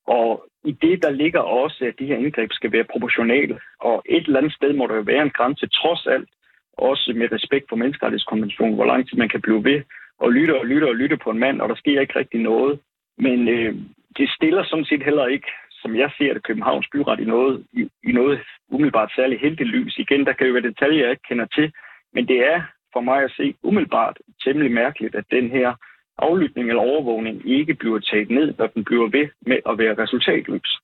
Og 0.07 0.45
i 0.63 0.71
det, 0.71 1.03
der 1.03 1.09
ligger 1.09 1.39
også, 1.39 1.85
at 1.85 1.99
de 1.99 2.05
her 2.05 2.17
indgreb 2.17 2.49
skal 2.51 2.71
være 2.71 2.91
proportionale. 2.93 3.59
Og 3.79 4.03
et 4.05 4.25
eller 4.25 4.39
andet 4.39 4.53
sted 4.53 4.73
må 4.73 4.87
der 4.87 4.95
jo 4.95 5.01
være 5.01 5.23
en 5.23 5.37
grænse, 5.37 5.67
trods 5.67 6.07
alt, 6.07 6.29
også 6.77 7.13
med 7.15 7.31
respekt 7.31 7.65
for 7.69 7.75
menneskerettighedskonventionen, 7.75 8.75
hvor 8.75 8.85
lang 8.85 9.09
tid 9.09 9.17
man 9.17 9.29
kan 9.29 9.41
blive 9.41 9.63
ved 9.63 9.81
og 10.19 10.31
lytte 10.31 10.59
og 10.59 10.65
lytte 10.65 10.85
og 10.85 10.95
lytte 10.95 11.17
på 11.17 11.29
en 11.29 11.39
mand, 11.39 11.61
og 11.61 11.69
der 11.69 11.75
sker 11.75 12.01
ikke 12.01 12.19
rigtig 12.19 12.39
noget. 12.39 12.79
Men 13.17 13.47
øh, 13.47 13.75
det 14.17 14.29
stiller 14.29 14.63
sådan 14.63 14.85
set 14.85 15.03
heller 15.03 15.25
ikke 15.25 15.47
som 15.81 15.95
jeg 15.95 16.09
ser 16.17 16.33
det, 16.33 16.43
Københavns 16.43 16.87
Byret 16.91 17.19
i 17.19 17.25
noget, 17.25 17.65
i, 17.73 17.81
i 18.09 18.11
noget 18.11 18.39
umiddelbart 18.69 19.11
særligt 19.15 19.41
heldigt 19.41 19.69
lys. 19.69 19.97
Igen, 19.97 20.25
der 20.25 20.33
kan 20.33 20.47
jo 20.47 20.53
være 20.53 20.69
detaljer, 20.71 21.03
jeg 21.03 21.11
ikke 21.11 21.29
kender 21.29 21.45
til, 21.45 21.71
men 22.13 22.27
det 22.27 22.39
er 22.53 22.61
for 22.93 23.01
mig 23.01 23.23
at 23.23 23.31
se 23.37 23.55
umiddelbart 23.63 24.17
temmelig 24.43 24.71
mærkeligt, 24.71 25.15
at 25.15 25.25
den 25.31 25.49
her 25.49 25.73
aflytning 26.17 26.69
eller 26.69 26.81
overvågning 26.81 27.49
ikke 27.49 27.73
bliver 27.73 27.99
taget 27.99 28.29
ned, 28.29 28.53
når 28.57 28.67
den 28.67 28.83
bliver 28.83 29.09
ved 29.09 29.27
med 29.47 29.59
at 29.69 29.77
være 29.77 30.03
resultatløs. 30.03 30.79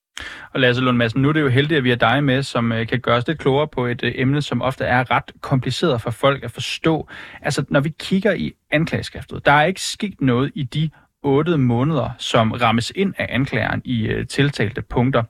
Og 0.52 0.60
Lasse 0.60 0.82
Lund 0.82 0.96
Madsen, 0.96 1.22
nu 1.22 1.28
er 1.28 1.32
det 1.32 1.40
jo 1.40 1.48
heldigt, 1.48 1.78
at 1.78 1.84
vi 1.84 1.88
har 1.88 1.96
dig 1.96 2.24
med, 2.24 2.42
som 2.42 2.72
øh, 2.72 2.86
kan 2.86 3.00
gøre 3.00 3.16
os 3.16 3.26
lidt 3.26 3.38
klogere 3.38 3.68
på 3.68 3.86
et 3.86 4.04
øh, 4.04 4.12
emne, 4.14 4.42
som 4.42 4.62
ofte 4.62 4.84
er 4.84 5.10
ret 5.10 5.32
kompliceret 5.40 6.00
for 6.00 6.10
folk 6.10 6.44
at 6.44 6.50
forstå. 6.50 7.08
Altså, 7.42 7.64
når 7.68 7.80
vi 7.80 7.88
kigger 7.98 8.32
i 8.32 8.52
anklageskriftet, 8.70 9.46
der 9.46 9.52
er 9.52 9.64
ikke 9.64 9.80
sket 9.80 10.20
noget 10.20 10.52
i 10.54 10.62
de 10.62 10.90
8 11.28 11.58
måneder, 11.58 12.10
som 12.18 12.52
rammes 12.52 12.92
ind 12.96 13.14
af 13.18 13.26
anklageren 13.30 13.82
i 13.84 14.06
øh, 14.06 14.26
tiltalte 14.26 14.82
punkter. 14.82 15.22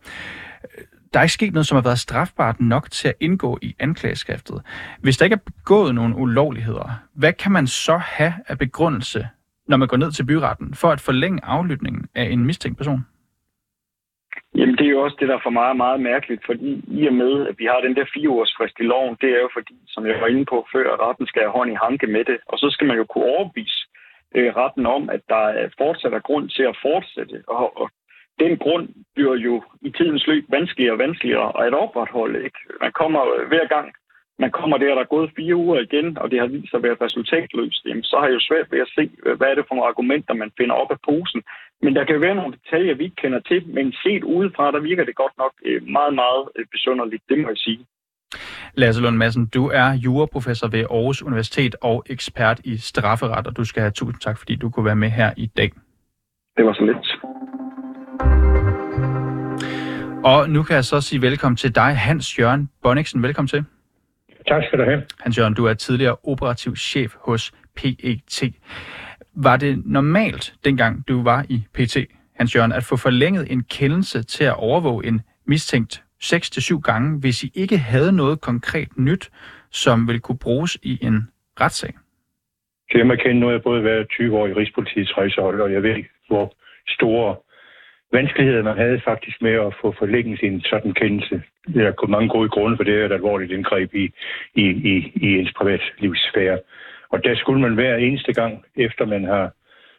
Øh, 0.64 0.84
der 1.12 1.18
er 1.18 1.22
ikke 1.22 1.32
sket 1.32 1.52
noget, 1.52 1.66
som 1.66 1.76
har 1.76 1.82
været 1.82 1.98
strafbart 1.98 2.60
nok 2.60 2.90
til 2.90 3.08
at 3.08 3.14
indgå 3.20 3.58
i 3.62 3.74
anklageskriftet. 3.78 4.62
Hvis 5.00 5.16
der 5.16 5.24
ikke 5.24 5.34
er 5.34 5.50
begået 5.50 5.94
nogen 5.94 6.14
ulovligheder, 6.14 6.90
hvad 7.14 7.32
kan 7.32 7.52
man 7.52 7.66
så 7.66 7.96
have 7.96 8.34
af 8.48 8.58
begrundelse, 8.58 9.28
når 9.68 9.76
man 9.76 9.88
går 9.88 9.96
ned 9.96 10.12
til 10.12 10.24
byretten, 10.24 10.74
for 10.74 10.88
at 10.90 11.00
forlænge 11.00 11.40
aflytningen 11.44 12.06
af 12.14 12.24
en 12.24 12.44
mistænkt 12.44 12.78
person? 12.78 13.06
Jamen, 14.54 14.76
det 14.76 14.86
er 14.86 14.90
jo 14.96 15.02
også 15.02 15.16
det, 15.20 15.28
der 15.28 15.38
for 15.42 15.50
mig 15.50 15.66
er 15.68 15.82
meget 15.84 16.00
mærkeligt, 16.00 16.42
fordi 16.46 16.70
i 17.00 17.06
og 17.06 17.14
med, 17.14 17.48
at 17.48 17.54
vi 17.58 17.64
har 17.64 17.80
den 17.80 17.96
der 17.96 18.06
fireårsfrist 18.14 18.56
frist 18.56 18.80
i 18.80 18.90
loven, 18.92 19.16
det 19.20 19.30
er 19.36 19.40
jo 19.46 19.50
fordi, 19.52 19.76
som 19.94 20.06
jeg 20.06 20.20
var 20.20 20.26
inde 20.26 20.44
på 20.52 20.66
før, 20.72 20.86
at 20.94 21.00
retten 21.00 21.26
skal 21.26 21.42
have 21.42 21.56
hånd 21.58 21.70
i 21.72 21.82
hanke 21.86 22.06
med 22.06 22.24
det, 22.24 22.38
og 22.46 22.58
så 22.58 22.66
skal 22.70 22.86
man 22.86 22.96
jo 22.96 23.04
kunne 23.04 23.24
overbevise 23.34 23.80
øh, 24.34 24.56
retten 24.56 24.86
om, 24.86 25.10
at 25.10 25.20
der 25.28 25.68
fortsat 25.78 26.12
er 26.14 26.26
grund 26.28 26.48
til 26.48 26.62
at 26.62 26.78
fortsætte. 26.82 27.42
Og, 27.46 27.80
og 27.80 27.90
den 28.40 28.58
grund 28.58 28.88
bliver 29.14 29.34
jo 29.34 29.62
i 29.82 29.90
tidens 29.90 30.26
løb 30.26 30.44
vanskeligere 30.48 30.94
og 30.94 30.98
vanskeligere 30.98 31.66
at 31.66 31.74
opretholde. 31.74 32.44
Ikke? 32.44 32.58
Man 32.80 32.92
kommer 32.92 33.20
øh, 33.34 33.48
hver 33.48 33.66
gang, 33.66 33.92
man 34.38 34.50
kommer 34.50 34.76
der, 34.78 34.94
der 34.94 35.02
er 35.02 35.14
gået 35.16 35.32
fire 35.36 35.56
uger 35.56 35.80
igen, 35.80 36.18
og 36.18 36.30
det 36.30 36.38
har 36.40 36.46
vist 36.46 36.70
sig 36.70 36.78
at 36.78 36.82
være 36.82 37.02
resultatløst, 37.06 37.84
jamen, 37.86 38.02
så 38.02 38.16
har 38.18 38.26
jeg 38.26 38.34
jo 38.34 38.48
svært 38.48 38.72
ved 38.72 38.80
at 38.80 38.92
se, 38.96 39.10
øh, 39.26 39.36
hvad 39.38 39.48
er 39.48 39.54
det 39.54 39.64
for 39.68 39.74
nogle 39.74 39.88
argumenter, 39.88 40.34
man 40.34 40.52
finder 40.58 40.74
op 40.74 40.90
af 40.90 41.00
posen. 41.08 41.42
Men 41.82 41.96
der 41.96 42.04
kan 42.04 42.20
være 42.20 42.34
nogle 42.34 42.56
detaljer, 42.56 42.94
vi 42.94 43.04
ikke 43.04 43.22
kender 43.22 43.40
til, 43.40 43.60
men 43.66 43.92
set 43.92 44.24
udefra, 44.24 44.72
der 44.72 44.80
virker 44.80 45.04
det 45.04 45.14
godt 45.16 45.38
nok 45.38 45.52
øh, 45.64 45.88
meget, 45.88 46.14
meget 46.14 46.42
øh, 46.56 46.66
besynderligt, 46.72 47.22
det 47.28 47.38
må 47.38 47.48
jeg 47.48 47.56
sige. 47.56 47.86
Lasse 48.74 49.02
Lund 49.02 49.16
Madsen, 49.16 49.46
du 49.46 49.66
er 49.66 49.92
juraprofessor 49.92 50.68
ved 50.68 50.80
Aarhus 50.80 51.22
Universitet 51.22 51.76
og 51.80 52.04
ekspert 52.06 52.60
i 52.64 52.76
strafferet, 52.76 53.46
og 53.46 53.56
du 53.56 53.64
skal 53.64 53.80
have 53.80 53.90
tusind 53.90 54.20
tak, 54.20 54.38
fordi 54.38 54.56
du 54.56 54.70
kunne 54.70 54.84
være 54.84 54.96
med 54.96 55.10
her 55.10 55.32
i 55.36 55.46
dag. 55.46 55.72
Det 56.56 56.64
var 56.64 56.72
så 56.72 56.84
lidt. 56.84 57.18
Og 60.24 60.50
nu 60.50 60.62
kan 60.62 60.74
jeg 60.76 60.84
så 60.84 61.00
sige 61.00 61.22
velkommen 61.22 61.56
til 61.56 61.74
dig, 61.74 61.96
Hans 61.96 62.38
Jørgen 62.38 62.70
Bonniksen. 62.82 63.22
Velkommen 63.22 63.48
til. 63.48 63.64
Tak 64.48 64.62
skal 64.66 64.78
du 64.78 64.84
have. 64.84 65.02
Hans 65.20 65.38
Jørgen, 65.38 65.54
du 65.54 65.64
er 65.64 65.74
tidligere 65.74 66.16
operativ 66.24 66.76
chef 66.76 67.14
hos 67.20 67.52
PET. 67.76 68.54
Var 69.34 69.56
det 69.56 69.82
normalt, 69.86 70.54
dengang 70.64 71.08
du 71.08 71.22
var 71.22 71.44
i 71.48 71.66
PT, 71.74 71.96
Hans 72.36 72.56
Jørgen, 72.56 72.72
at 72.72 72.84
få 72.84 72.96
forlænget 72.96 73.52
en 73.52 73.62
kendelse 73.64 74.22
til 74.22 74.44
at 74.44 74.54
overvåge 74.56 75.06
en 75.06 75.22
mistænkt 75.46 76.04
6-7 76.22 76.80
gange, 76.80 77.20
hvis 77.20 77.44
I 77.44 77.50
ikke 77.54 77.78
havde 77.78 78.12
noget 78.12 78.40
konkret 78.40 78.88
nyt, 78.98 79.30
som 79.70 80.06
ville 80.06 80.20
kunne 80.20 80.38
bruges 80.38 80.78
i 80.82 80.98
en 81.02 81.28
retssag? 81.60 81.92
Så 82.90 82.98
jeg 82.98 83.20
kende, 83.20 83.40
nu 83.40 83.46
har 83.46 83.52
jeg 83.52 83.62
både 83.62 83.84
været 83.84 84.08
20 84.08 84.38
år 84.38 84.46
i 84.46 84.52
Rigspolitiets 84.52 85.16
rejsehold, 85.18 85.60
og 85.60 85.72
jeg 85.72 85.82
ved 85.82 85.96
ikke, 85.96 86.10
hvor 86.28 86.54
store 86.88 87.36
vanskeligheder 88.12 88.62
man 88.62 88.76
havde 88.76 89.00
faktisk 89.04 89.42
med 89.42 89.52
at 89.52 89.74
få 89.80 89.94
forlænget 89.98 90.40
en 90.42 90.60
sådan 90.60 90.94
kendelse. 90.94 91.42
Der 91.74 91.86
er 91.86 92.06
mange 92.06 92.28
gode 92.28 92.48
grunde 92.48 92.76
for 92.76 92.84
det, 92.84 93.00
er 93.00 93.06
et 93.06 93.12
alvorligt 93.12 93.52
indgreb 93.52 93.94
i, 93.94 94.04
i, 94.54 94.64
i, 94.92 95.12
i 95.14 95.38
ens 95.38 95.52
privatlivssfære. 95.56 96.58
Og 97.10 97.24
der 97.24 97.36
skulle 97.36 97.60
man 97.60 97.74
hver 97.74 97.96
eneste 97.96 98.32
gang, 98.32 98.64
efter 98.76 99.06
man 99.06 99.24
har 99.24 99.52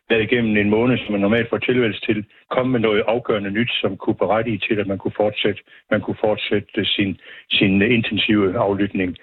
været 0.09 0.23
igennem 0.23 0.57
en 0.57 0.69
måned, 0.69 0.97
som 0.97 1.11
man 1.11 1.21
normalt 1.21 1.49
får 1.49 1.57
tilvældelse 1.57 2.01
til, 2.01 2.25
komme 2.49 2.71
med 2.71 2.79
noget 2.79 3.03
afgørende 3.07 3.51
nyt, 3.51 3.71
som 3.81 3.97
kunne 3.97 4.15
berettige 4.23 4.61
til, 4.67 4.75
at 4.79 4.87
man 4.87 4.97
kunne 4.97 5.17
fortsætte, 5.17 5.61
man 5.91 6.01
kunne 6.01 6.19
fortsætte 6.19 6.85
sin, 6.85 7.19
sin 7.51 7.81
intensive 7.81 8.57
aflytning. 8.57 9.17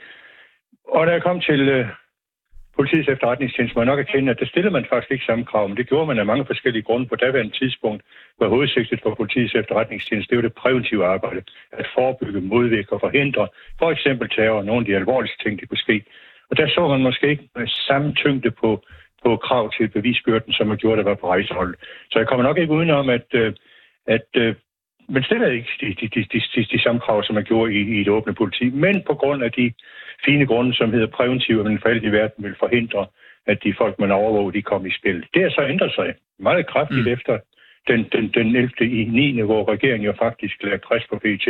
Og 0.89 1.07
da 1.07 1.13
jeg 1.13 1.23
kom 1.23 1.41
til 1.41 1.61
øh, 1.69 1.87
politiets 2.77 3.09
efterretningstjeneste, 3.09 3.75
må 3.75 3.81
jeg 3.83 3.93
nok 3.93 3.99
erkende, 4.01 4.31
at 4.31 4.41
der 4.41 4.47
stillede 4.47 4.73
man 4.73 4.87
faktisk 4.91 5.13
ikke 5.13 5.25
samme 5.25 5.45
krav, 5.45 5.69
men 5.69 5.77
det 5.77 5.89
gjorde 5.89 6.07
man 6.07 6.19
af 6.19 6.27
mange 6.27 6.47
forskellige 6.47 6.83
grunde 6.83 7.07
på 7.07 7.17
daværende 7.17 7.59
tidspunkt, 7.61 8.03
hvor 8.37 8.49
hovedsigtet 8.49 9.01
for 9.03 9.15
politiets 9.15 9.55
efterretningstjeneste, 9.55 10.31
det 10.31 10.37
var 10.37 10.49
det 10.49 10.61
præventive 10.63 11.07
arbejde, 11.07 11.43
at 11.73 11.87
forebygge, 11.95 12.41
modvirke 12.41 12.93
og 12.93 13.01
forhindre 13.01 13.49
for 13.79 13.91
eksempel 13.91 14.29
terror 14.29 14.59
og 14.59 14.65
nogle 14.65 14.81
af 14.81 14.87
de 14.87 14.97
alvorligste 14.97 15.45
ting, 15.45 15.61
der 15.61 15.67
kunne 15.67 15.87
ske. 15.87 16.05
Og 16.51 16.57
der 16.57 16.69
så 16.69 16.89
man 16.89 17.03
måske 17.03 17.29
ikke 17.29 17.49
med 17.57 17.67
samme 17.67 18.15
tyngde 18.15 18.51
på, 18.51 18.85
på 19.25 19.37
krav 19.37 19.73
til 19.73 19.89
bevisbyrden, 19.89 20.53
som 20.53 20.67
man 20.67 20.77
gjorde, 20.77 20.99
der 21.03 21.09
var 21.09 21.15
på 21.15 21.29
rejsehold. 21.29 21.75
Så 22.11 22.19
jeg 22.19 22.29
kommer 22.29 22.43
nok 22.43 22.59
ikke 22.59 22.73
udenom, 22.73 23.09
at, 23.09 23.27
øh, 23.35 23.53
at 24.07 24.29
øh, 24.37 24.55
man 25.09 25.23
stiller 25.23 25.49
ikke 25.49 25.71
de, 25.81 25.87
de, 25.87 26.09
de, 26.15 26.25
de, 26.33 26.41
de, 26.55 26.65
de 26.73 26.83
samme 26.83 27.01
krav, 27.01 27.23
som 27.23 27.35
man 27.35 27.45
gjorde 27.45 27.75
i, 27.75 27.81
i 28.01 28.05
det 28.05 28.09
åbne 28.09 28.35
politi, 28.35 28.71
men 28.71 29.03
på 29.07 29.15
grund 29.15 29.45
af 29.45 29.53
de 29.53 29.73
fine 30.25 30.47
grunde, 30.47 30.75
som 30.75 30.93
hedder 30.93 31.07
præventive, 31.07 31.61
at 31.61 31.67
man 31.67 31.79
for 31.83 31.89
alt 31.89 32.05
i 32.05 32.13
verden 32.13 32.45
vil 32.45 32.57
forhindre, 32.59 33.07
at 33.47 33.59
de 33.65 33.75
folk, 33.79 33.99
man 33.99 34.13
overvåger, 34.13 34.51
de 34.51 34.63
kommer 34.63 34.89
i 34.89 34.99
spil. 34.99 35.27
Det 35.35 35.43
har 35.43 35.51
så 35.51 35.67
ændret 35.69 35.93
sig 35.95 36.15
meget 36.39 36.67
kraftigt 36.67 37.07
mm. 37.07 37.13
efter 37.13 37.39
den, 37.89 38.01
den, 38.13 38.25
den 38.35 38.57
11. 38.57 38.71
i 38.81 39.05
9. 39.05 39.41
hvor 39.41 39.73
regeringen 39.73 40.07
jo 40.07 40.15
faktisk 40.19 40.63
lagde 40.63 40.79
pres 40.79 41.05
på 41.11 41.19
PT 41.19 41.49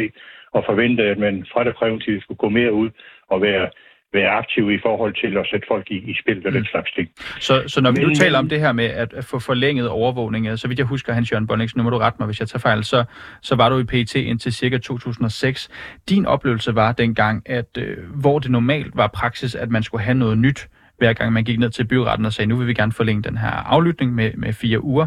og 0.52 0.64
forventede, 0.64 1.08
at 1.08 1.18
man 1.18 1.46
fra 1.52 1.64
det 1.64 1.74
præventive 1.74 2.20
skulle 2.20 2.38
gå 2.38 2.48
mere 2.48 2.72
ud 2.72 2.90
og 3.28 3.42
være 3.42 3.70
være 4.12 4.30
aktiv 4.30 4.70
i 4.70 4.78
forhold 4.82 5.14
til 5.14 5.36
at 5.36 5.46
sætte 5.50 5.66
folk 5.68 5.90
i, 5.90 5.96
i 5.96 6.14
spil 6.22 6.46
og 6.46 6.52
mm. 6.52 6.58
den 6.58 6.64
slags 6.64 6.92
ting. 6.92 7.08
Så, 7.40 7.62
så 7.66 7.80
når 7.80 7.90
vi 7.90 8.02
nu 8.02 8.14
taler 8.14 8.38
om 8.38 8.48
det 8.48 8.60
her 8.60 8.72
med 8.72 8.84
at, 8.84 9.12
at 9.12 9.24
få 9.24 9.38
forlænget 9.38 9.88
overvågning, 9.88 10.58
så 10.58 10.68
vidt 10.68 10.78
jeg 10.78 10.86
husker, 10.86 11.12
Hans 11.12 11.32
Jørgen 11.32 11.46
Bonnix, 11.46 11.74
nu 11.76 11.82
må 11.82 11.90
du 11.90 11.98
rette 11.98 12.16
mig, 12.18 12.26
hvis 12.26 12.40
jeg 12.40 12.48
tager 12.48 12.58
fejl, 12.58 12.84
så, 12.84 13.04
så 13.42 13.54
var 13.54 13.68
du 13.68 13.78
i 13.78 13.84
PET 13.84 14.14
indtil 14.14 14.52
cirka 14.52 14.78
2006. 14.78 15.68
Din 16.08 16.26
oplevelse 16.26 16.74
var 16.74 16.92
dengang, 16.92 17.42
at 17.46 17.78
øh, 17.78 17.96
hvor 18.14 18.38
det 18.38 18.50
normalt 18.50 18.96
var 18.96 19.06
praksis, 19.06 19.54
at 19.54 19.70
man 19.70 19.82
skulle 19.82 20.04
have 20.04 20.14
noget 20.14 20.38
nyt, 20.38 20.68
hver 20.98 21.12
gang 21.12 21.32
man 21.32 21.44
gik 21.44 21.58
ned 21.58 21.70
til 21.70 21.84
byretten 21.84 22.26
og 22.26 22.32
sagde, 22.32 22.48
nu 22.48 22.56
vil 22.56 22.66
vi 22.66 22.74
gerne 22.74 22.92
forlænge 22.92 23.22
den 23.22 23.38
her 23.38 23.50
aflytning 23.50 24.14
med, 24.14 24.32
med 24.34 24.52
fire 24.52 24.84
uger, 24.84 25.06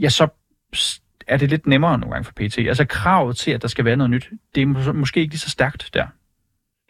ja, 0.00 0.08
så 0.08 0.28
er 1.26 1.36
det 1.36 1.50
lidt 1.50 1.66
nemmere 1.66 1.98
nogle 1.98 2.12
gange 2.12 2.24
for 2.24 2.32
PT. 2.32 2.58
Altså 2.58 2.84
kravet 2.84 3.36
til, 3.36 3.50
at 3.50 3.62
der 3.62 3.68
skal 3.68 3.84
være 3.84 3.96
noget 3.96 4.10
nyt, 4.10 4.30
det 4.54 4.62
er 4.62 4.92
måske 4.92 5.20
ikke 5.20 5.32
lige 5.32 5.40
så 5.40 5.50
stærkt 5.50 5.90
der. 5.94 6.06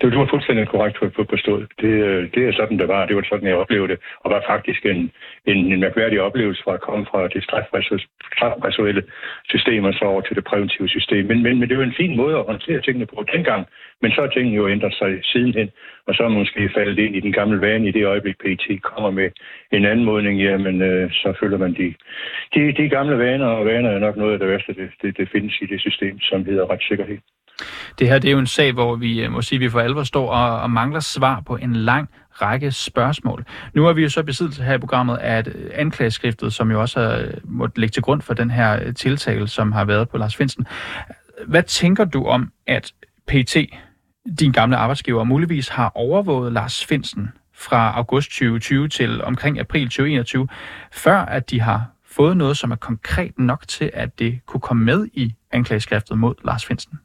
Det 0.00 0.18
var 0.18 0.26
fuldstændig 0.26 0.68
korrekt 0.68 0.98
forstået. 1.30 1.68
Det, 1.80 1.92
øh, 2.08 2.30
det 2.34 2.42
er 2.48 2.52
sådan, 2.52 2.78
det 2.78 2.88
var. 2.88 3.06
Det 3.06 3.16
var 3.16 3.22
sådan, 3.22 3.48
jeg 3.48 3.56
oplevede 3.56 3.92
det. 3.92 3.98
Og 4.20 4.30
var 4.30 4.42
faktisk 4.48 4.86
en, 4.86 5.10
en, 5.46 5.58
en 5.72 5.80
mærkværdig 5.80 6.20
oplevelse 6.20 6.62
fra 6.64 6.74
at 6.74 6.80
komme 6.80 7.06
fra 7.10 7.28
det 7.28 7.44
strafresuelle 7.44 9.02
system 9.44 9.84
og 9.84 9.94
så 9.94 10.04
over 10.04 10.20
til 10.20 10.36
det 10.36 10.44
præventive 10.44 10.88
system. 10.88 11.26
Men, 11.26 11.42
men, 11.42 11.58
men 11.58 11.68
det 11.68 11.78
var 11.78 11.84
en 11.84 12.00
fin 12.00 12.16
måde 12.16 12.36
at 12.38 12.46
håndtere 12.46 12.80
tingene 12.80 13.06
på 13.06 13.24
dengang. 13.32 13.66
Men 14.02 14.10
så 14.12 14.20
har 14.20 14.28
tingene 14.28 14.56
jo 14.56 14.68
ændret 14.68 14.94
sig 14.94 15.20
sidenhen. 15.22 15.70
Og 16.06 16.14
så 16.14 16.22
er 16.22 16.28
man 16.28 16.38
måske 16.38 16.70
faldet 16.76 16.98
ind 16.98 17.16
i 17.16 17.20
den 17.20 17.32
gamle 17.32 17.60
vane 17.60 17.88
i 17.88 17.92
det 17.92 18.06
øjeblik, 18.06 18.36
PT 18.38 18.82
kommer 18.82 19.10
med 19.10 19.30
en 19.72 19.84
anmodning. 19.84 20.42
Jamen, 20.42 20.82
øh, 20.82 21.10
så 21.12 21.34
følger 21.40 21.58
man 21.58 21.74
de, 21.74 21.94
de, 22.54 22.72
de 22.72 22.88
gamle 22.88 23.18
vaner, 23.18 23.46
og 23.46 23.66
vaner 23.66 23.90
er 23.90 23.98
nok 23.98 24.16
noget 24.16 24.32
af 24.32 24.38
det 24.38 24.48
værste, 24.48 24.74
det, 24.74 24.90
det, 25.02 25.16
det 25.16 25.28
findes 25.32 25.54
i 25.60 25.66
det 25.66 25.80
system, 25.80 26.20
som 26.20 26.44
hedder 26.44 26.70
retssikkerhed. 26.70 27.18
Det 27.98 28.08
her 28.08 28.18
det 28.18 28.28
er 28.28 28.32
jo 28.32 28.38
en 28.38 28.46
sag, 28.46 28.72
hvor 28.72 28.96
vi 28.96 29.22
øh, 29.22 29.32
må 29.32 29.42
sige, 29.42 29.56
at 29.56 29.60
vi 29.60 29.68
for 29.68 29.80
alvor 29.80 30.02
står 30.02 30.30
og, 30.30 30.60
og 30.60 30.70
mangler 30.70 31.00
svar 31.00 31.40
på 31.46 31.56
en 31.56 31.76
lang 31.76 32.08
række 32.32 32.72
spørgsmål. 32.72 33.44
Nu 33.74 33.86
er 33.86 33.92
vi 33.92 34.02
jo 34.02 34.08
så 34.08 34.22
besiddelse 34.22 34.62
her 34.62 34.74
i 34.74 34.78
programmet 34.78 35.16
af 35.16 35.38
et 35.38 35.48
øh, 35.54 35.70
anklageskriftet, 35.74 36.52
som 36.52 36.70
jo 36.70 36.80
også 36.80 37.00
har 37.00 37.16
øh, 37.16 37.34
måtte 37.44 37.80
ligge 37.80 37.92
til 37.92 38.02
grund 38.02 38.22
for 38.22 38.34
den 38.34 38.50
her 38.50 38.80
øh, 38.84 38.94
tiltale, 38.94 39.48
som 39.48 39.72
har 39.72 39.84
været 39.84 40.08
på 40.08 40.18
Lars 40.18 40.36
Finsen. 40.36 40.66
Hvad 41.46 41.62
tænker 41.62 42.04
du 42.04 42.24
om, 42.24 42.52
at 42.66 42.92
PT, 43.26 43.56
din 44.38 44.52
gamle 44.52 44.76
arbejdsgiver, 44.76 45.24
muligvis 45.24 45.68
har 45.68 45.92
overvåget 45.94 46.52
Lars 46.52 46.84
Finsen 46.84 47.28
fra 47.54 47.92
august 47.96 48.30
2020 48.30 48.88
til 48.88 49.24
omkring 49.24 49.60
april 49.60 49.86
2021, 49.86 50.48
før 50.92 51.18
at 51.18 51.50
de 51.50 51.60
har 51.60 51.86
fået 52.06 52.36
noget, 52.36 52.56
som 52.56 52.70
er 52.70 52.76
konkret 52.76 53.38
nok 53.38 53.68
til, 53.68 53.90
at 53.94 54.18
det 54.18 54.40
kunne 54.46 54.60
komme 54.60 54.84
med 54.84 55.06
i 55.12 55.34
anklageskriftet 55.52 56.18
mod 56.18 56.34
Lars 56.44 56.66
Finsen? 56.66 56.98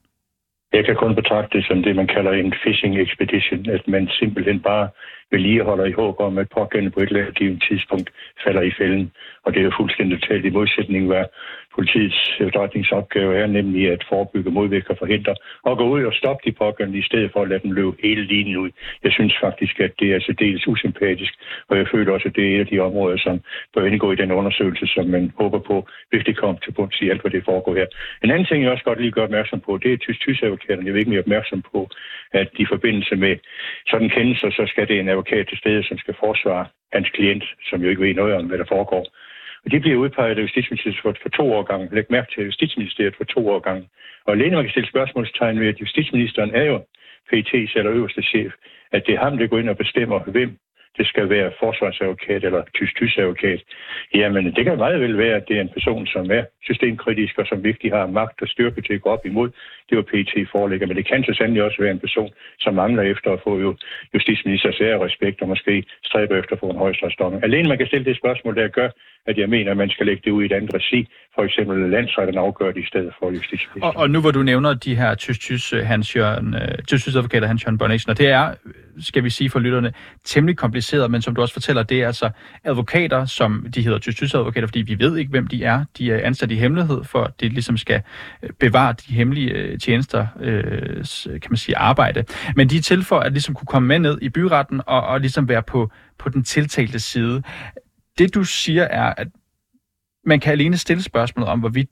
Jeg 0.74 0.86
kan 0.86 0.96
kun 0.96 1.16
betragte 1.16 1.58
det 1.58 1.68
som 1.68 1.84
det, 1.84 1.96
man 1.96 2.08
kalder 2.08 2.32
en 2.32 2.54
fishing 2.64 3.00
expedition, 3.00 3.70
at 3.70 3.88
man 3.88 4.08
simpelthen 4.20 4.60
bare 4.60 4.90
vedligeholder 5.32 5.86
i 5.86 5.92
håb 5.92 6.20
om, 6.20 6.38
at 6.38 6.50
pågældende 6.50 6.92
på 6.94 7.00
et 7.00 7.10
eller 7.10 7.26
andet 7.26 7.64
tidspunkt 7.70 8.10
falder 8.44 8.62
i 8.62 8.72
fælden. 8.78 9.12
Og 9.44 9.54
det 9.54 9.60
er 9.60 9.64
jo 9.64 9.78
fuldstændig 9.80 10.22
talt 10.22 10.46
i 10.46 10.50
modsætning, 10.50 11.08
hvad 11.08 11.26
politiets 11.78 12.20
efterretningsopgave 12.40 13.32
er, 13.42 13.48
nemlig 13.48 13.92
at 13.92 14.04
forebygge, 14.10 14.52
modvirke 14.52 14.92
og 14.94 14.98
forhindre, 15.04 15.36
og 15.64 15.78
gå 15.78 15.86
ud 15.96 16.04
og 16.04 16.14
stoppe 16.14 16.42
de 16.46 16.52
pågældende, 16.62 17.00
i 17.00 17.10
stedet 17.10 17.30
for 17.34 17.42
at 17.42 17.50
lade 17.50 17.64
dem 17.64 17.72
løbe 17.72 17.98
hele 18.04 18.24
linjen 18.32 18.58
ud. 18.58 18.72
Jeg 19.04 19.12
synes 19.12 19.34
faktisk, 19.46 19.80
at 19.80 19.94
det 20.00 20.08
er 20.16 20.20
så 20.20 20.34
dels 20.40 20.68
usympatisk, 20.68 21.34
og 21.70 21.78
jeg 21.78 21.88
føler 21.92 22.14
også, 22.14 22.28
at 22.30 22.36
det 22.36 22.44
er 22.46 22.56
et 22.56 22.60
af 22.60 22.68
de 22.68 22.80
områder, 22.80 23.18
som 23.18 23.36
bør 23.74 23.86
indgå 23.86 24.12
i 24.12 24.16
den 24.16 24.32
undersøgelse, 24.32 24.88
som 24.88 25.06
man 25.06 25.34
håber 25.42 25.60
på, 25.60 25.88
hvis 26.10 26.24
det 26.26 26.38
kommer 26.38 26.60
til 26.60 26.72
bunds 26.72 27.02
i 27.02 27.10
alt, 27.10 27.22
hvad 27.22 27.32
det 27.32 27.46
foregår 27.46 27.76
her. 27.76 27.88
En 28.24 28.32
anden 28.32 28.46
ting, 28.46 28.64
jeg 28.64 28.72
også 28.72 28.84
godt 28.84 29.02
lige 29.02 29.12
gør 29.12 29.24
opmærksom 29.24 29.60
på, 29.60 29.78
det 29.84 29.94
er 29.94 29.98
tysk 29.98 30.20
tysk 30.20 30.44
advokaterne 30.44 30.86
Jeg 30.86 30.94
vil 30.94 31.00
ikke 31.00 31.12
mere 31.12 31.26
opmærksom 31.26 31.62
på, 31.72 31.90
at 32.32 32.50
i 32.60 32.66
forbindelse 32.66 33.16
med 33.16 33.36
sådan 33.88 34.10
kendelser, 34.10 34.50
så 34.50 34.64
skal 34.68 34.88
det 34.88 35.00
en 35.00 35.10
advokat 35.10 35.48
til 35.48 35.58
stede, 35.58 35.84
som 35.84 35.98
skal 35.98 36.16
forsvare 36.20 36.66
hans 36.94 37.10
klient, 37.10 37.46
som 37.70 37.82
jo 37.82 37.90
ikke 37.90 38.02
ved 38.02 38.14
noget 38.14 38.34
om, 38.36 38.46
hvad 38.46 38.58
der 38.58 38.66
foregår. 38.76 39.06
De 39.72 39.80
bliver 39.80 39.98
udpeget 39.98 40.38
af 40.38 40.42
Justitsministeriet 40.42 41.00
for, 41.02 41.16
for 41.22 41.30
to 41.30 41.54
år 41.54 41.64
gange. 41.64 41.96
Læg 41.96 42.06
mærke 42.10 42.32
til 42.36 42.44
Justitsministeriet 42.44 43.16
for 43.18 43.24
to 43.24 43.50
år 43.50 43.60
gange. 43.60 43.90
Og 44.26 44.34
alene 44.34 44.56
man 44.56 44.64
kan 44.64 44.72
stille 44.72 44.90
spørgsmålstegn 44.90 45.60
ved, 45.60 45.68
at 45.68 45.82
Justitsministeren 45.82 46.52
er 46.56 46.64
jo 46.64 46.78
PET's 47.30 47.74
eller 47.78 47.92
øverste 47.92 48.22
chef, 48.22 48.54
at 48.92 49.04
det 49.08 49.14
er 49.16 49.20
ham, 49.20 49.38
der 49.38 49.48
går 49.48 49.60
ind 49.60 49.70
og 49.70 49.78
bestemmer, 49.78 50.20
hvem 50.20 50.58
det 50.98 51.08
skal 51.08 51.30
være 51.30 51.52
forsvarsadvokat 51.60 52.44
eller 52.44 52.64
tysk 52.76 53.18
advokat. 53.18 53.62
Jamen, 54.16 54.46
det 54.56 54.66
kan 54.66 54.78
meget 54.78 55.02
vel 55.02 55.18
være, 55.18 55.36
at 55.36 55.48
det 55.48 55.58
er 55.58 55.62
en 55.62 55.76
person, 55.78 56.08
som 56.08 56.32
er 56.32 56.44
systemkritisk 56.64 57.38
og 57.38 57.46
som 57.48 57.64
virkelig 57.64 57.92
har 57.92 58.08
magt 58.08 58.42
og 58.42 58.48
styrke 58.48 58.82
til 58.82 58.94
at 58.94 59.02
gå 59.02 59.10
op 59.10 59.26
imod. 59.26 59.50
Det 59.90 59.98
var 59.98 60.04
PT 60.12 60.34
forelægger, 60.52 60.88
men 60.88 60.98
det 60.98 61.08
kan 61.08 61.24
så 61.24 61.34
sandelig 61.34 61.64
også 61.64 61.82
være 61.82 61.92
en 61.92 62.00
person, 62.00 62.30
som 62.60 62.74
mangler 62.74 63.04
efter 63.04 63.32
at 63.32 63.42
få 63.44 63.60
jo 63.60 63.76
justitsministers 64.14 64.82
ære 64.82 65.06
respekt 65.06 65.42
og 65.42 65.48
måske 65.48 65.84
stræber 66.04 66.36
efter 66.38 66.54
at 66.54 66.60
få 66.60 66.70
en 66.70 66.84
højstrætsdom. 66.86 67.34
Alene 67.44 67.70
man 67.70 67.78
kan 67.78 67.88
stille 67.88 68.06
det 68.06 68.18
spørgsmål, 68.18 68.56
der 68.56 68.68
gør, 68.68 68.90
at 69.28 69.38
jeg 69.38 69.50
mener, 69.50 69.72
at 69.72 69.78
man 69.78 69.90
skal 69.90 70.06
lægge 70.06 70.22
det 70.26 70.32
ud 70.32 70.44
i 70.44 70.46
et 70.46 70.52
andet 70.52 70.74
regi. 70.74 71.08
For 71.36 71.44
eksempel 71.44 71.90
landsretten 71.90 72.38
afgør 72.38 72.72
det 72.72 72.82
i 72.84 72.86
stedet 72.86 73.14
for 73.20 73.32
justitsministeren. 73.32 73.96
Og, 73.96 74.02
og 74.02 74.10
nu 74.10 74.22
hvor 74.22 74.32
du 74.32 74.44
nævner 74.44 74.74
de 74.74 74.96
her 74.96 75.16
tysk-tysk 75.16 75.74
øh, 75.74 75.86
Hans 75.86 76.16
Jørgen, 76.16 76.54
øh, 76.54 76.78
tysk 76.88 77.08
advokater 77.08 77.48
Hans 77.48 77.64
Jørgen 77.64 77.78
Bonnesen, 77.78 78.10
og 78.10 78.18
det 78.18 78.28
er, 78.28 78.54
skal 79.00 79.24
vi 79.24 79.30
sige 79.30 79.50
for 79.50 79.60
lytterne, 79.60 79.94
temmelig 80.24 80.58
kompliceret, 80.58 81.12
men 81.12 81.22
som 81.22 81.36
du 81.36 81.42
også 81.42 81.54
fortæller, 81.54 81.84
det 81.84 82.02
er 82.02 82.08
altså 82.08 82.30
advokater, 82.64 83.26
som 83.26 83.68
de 83.76 83.82
hedder 83.82 84.00
tysk 84.00 84.36
advokater, 84.36 84.68
fordi 84.68 84.82
vi 84.82 85.00
ved 85.00 85.18
ikke, 85.18 85.30
hvem 85.30 85.48
de 85.48 85.64
er. 85.64 85.86
De 85.98 86.12
er 86.12 86.26
ansat 86.26 86.52
i 86.52 86.56
hemmelighed, 86.56 87.04
for 87.04 87.24
at 87.24 87.32
det 87.40 87.54
ligesom 87.54 87.78
skal 87.78 88.02
øh, 88.44 88.50
bevare 88.60 88.94
de 88.94 89.14
hemmelige 89.14 89.52
øh, 89.52 89.80
tjenester, 89.80 90.28
øh, 90.42 90.62
kan 91.26 91.50
man 91.50 91.58
sige, 91.58 91.78
arbejde. 91.78 92.24
Men 92.56 92.68
de 92.68 92.78
er 92.78 92.82
til 92.82 93.04
for 93.04 93.20
at 93.20 93.32
ligesom 93.32 93.56
kunne 93.56 93.68
komme 93.68 93.88
med 93.88 94.00
ned 94.00 94.18
i 94.22 94.30
byretten 94.30 94.82
og, 94.86 95.02
og 95.02 95.20
ligesom 95.20 95.50
være 95.50 95.64
på, 95.64 95.92
på 96.20 96.30
den 96.30 96.44
tiltalte 96.44 97.00
side. 97.00 97.44
Det 98.18 98.36
du 98.36 98.44
siger 98.44 98.84
er, 98.84 99.14
at 99.18 99.28
man 100.24 100.40
kan 100.40 100.52
alene 100.52 100.78
stille 100.78 101.04
spørgsmålet 101.04 101.50
om, 101.50 101.60
hvorvidt 101.60 101.90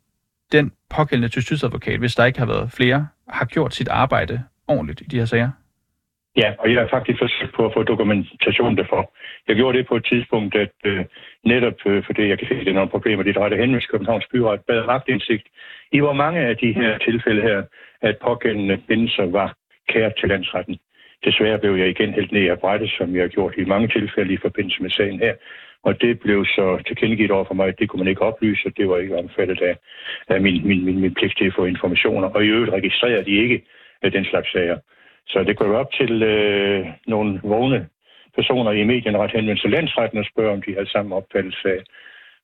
den 0.52 0.72
pågældende 0.96 1.30
tysk 1.30 1.64
hvis 2.00 2.16
der 2.16 2.26
ikke 2.26 2.40
har 2.40 2.46
været 2.46 2.72
flere, 2.72 3.08
har 3.30 3.46
gjort 3.46 3.74
sit 3.74 3.88
arbejde 3.88 4.44
ordentligt 4.68 5.02
i 5.02 5.04
de 5.04 5.18
her 5.18 5.26
sager? 5.26 5.52
Ja, 6.38 6.54
og 6.60 6.74
jeg 6.74 6.82
har 6.82 6.88
faktisk 6.88 7.20
forsøgt 7.20 7.54
på 7.56 7.66
at 7.66 7.74
få 7.74 7.84
dokumentation 7.84 8.78
derfor. 8.78 9.14
Jeg 9.48 9.56
gjorde 9.56 9.78
det 9.78 9.88
på 9.88 9.96
et 9.96 10.06
tidspunkt, 10.06 10.56
at 10.56 10.74
øh, 10.86 11.06
netop 11.46 11.78
øh, 11.86 12.04
fordi 12.06 12.28
jeg 12.30 12.40
kan 12.40 12.48
se, 12.48 12.54
at 12.54 12.66
det 12.66 12.72
er 12.72 12.80
nogle 12.80 12.90
problemer, 12.90 13.24
de 13.24 13.40
rette 13.40 13.58
henvendelse 13.58 13.88
Københavns 13.92 14.28
Byret 14.32 14.62
bad 14.68 15.02
indsigt 15.08 15.48
i 15.92 16.00
hvor 16.00 16.14
mange 16.14 16.40
af 16.40 16.58
de 16.58 16.74
her 16.74 16.98
tilfælde 16.98 17.42
her, 17.42 17.64
at 18.02 18.18
pågældende 18.18 18.78
bindelser 18.88 19.26
var 19.26 19.56
kært 19.90 20.14
til 20.20 20.30
landsretten. 20.30 20.78
Desværre 21.26 21.60
blev 21.60 21.76
jeg 21.76 21.90
igen 21.90 22.14
helt 22.14 22.32
ned 22.32 22.48
af 22.50 22.60
brættet, 22.60 22.92
som 22.98 23.16
jeg 23.16 23.24
har 23.24 23.28
gjort 23.28 23.54
i 23.58 23.66
mange 23.66 23.88
tilfælde 23.88 24.34
i 24.34 24.38
forbindelse 24.42 24.82
med 24.82 24.90
sagen 24.90 25.20
her. 25.20 25.34
Og 25.88 26.02
det 26.02 26.20
blev 26.20 26.46
så 26.46 26.84
tilkendegivet 26.88 27.32
over 27.32 27.46
for 27.46 27.54
mig, 27.54 27.68
at 27.68 27.80
det 27.80 27.90
kunne 27.90 28.04
man 28.04 28.08
ikke 28.08 28.28
oplyse, 28.30 28.68
og 28.68 28.78
det 28.78 28.90
var 28.90 28.98
ikke 28.98 29.18
omfattet 29.18 29.62
af, 29.62 29.76
af 30.28 30.42
min, 30.42 30.68
min, 30.68 30.86
min, 30.86 31.00
min 31.00 31.14
pligt 31.14 31.38
til 31.38 31.48
at 31.48 31.56
få 31.58 31.66
informationer. 31.66 32.28
Og 32.28 32.44
i 32.44 32.48
øvrigt 32.48 32.74
registrerer 32.74 33.24
de 33.24 33.42
ikke 33.44 33.62
af 34.02 34.12
den 34.12 34.26
slags 34.26 34.52
sager. 34.52 34.78
Så 35.28 35.44
det 35.44 35.58
går 35.58 35.78
op 35.78 35.92
til 36.00 36.24
øh, 36.24 36.86
nogle 37.08 37.40
vågne 37.44 37.88
personer 38.36 38.72
i 38.72 38.84
medierne 38.84 39.18
ret 39.18 39.32
henvendt 39.32 39.62
til 39.62 39.72
landsretten 39.72 40.20
og 40.20 40.26
spørger, 40.26 40.54
om 40.54 40.62
de 40.62 40.76
har 40.76 40.86
samme 40.86 41.16
opfattelse 41.16 41.68
af, 41.76 41.80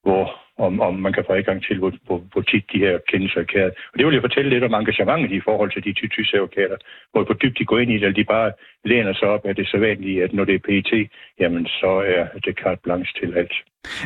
hvor, 0.04 0.24
om, 0.58 0.82
om 0.82 0.94
man 1.06 1.14
kan 1.14 1.24
få 1.28 1.34
adgang 1.34 1.64
til, 1.64 1.78
hvor, 1.78 1.92
hvor, 2.06 2.20
hvor 2.32 2.42
tit 2.42 2.66
de 2.74 2.80
her 2.86 2.98
kendelser 3.10 3.40
er 3.40 3.50
kæret. 3.54 3.74
Og 3.92 3.96
det 3.98 4.06
vil 4.06 4.14
jeg 4.14 4.22
fortælle 4.28 4.50
lidt 4.50 4.64
om 4.64 4.74
engagementet 4.74 5.32
i 5.32 5.42
forhold 5.48 5.72
til 5.72 5.84
de 5.86 5.94
tyske 5.94 6.38
advokater, 6.38 6.78
hvor, 7.12 7.24
hvor 7.24 7.34
dybt 7.34 7.58
de 7.60 7.66
går 7.66 7.80
ind 7.80 7.92
i 7.92 7.94
det, 7.94 8.04
eller 8.04 8.20
de 8.22 8.24
bare 8.24 8.52
læner 8.86 9.14
sig 9.14 9.28
op 9.28 9.46
af 9.46 9.56
det 9.56 9.68
sædvanlige, 9.68 10.24
at 10.24 10.34
når 10.34 10.46
det 10.46 10.56
er 10.56 10.66
PET, 10.68 11.10
jamen 11.40 11.66
så 11.66 11.92
er 12.16 12.40
det 12.46 12.56
carte 12.62 12.82
blanche 12.84 13.14
til 13.20 13.38
alt. 13.38 13.54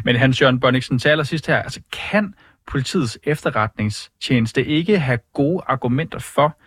Men 0.05 0.15
Hans 0.15 0.41
Jørgen 0.41 0.59
Bonniksen, 0.59 0.99
taler 0.99 1.23
sidst 1.23 1.47
her, 1.47 1.55
altså 1.55 1.81
kan 2.09 2.33
politiets 2.71 3.19
efterretningstjeneste 3.23 4.65
ikke 4.65 4.99
have 4.99 5.19
gode 5.33 5.61
argumenter 5.67 6.19
for, 6.35 6.57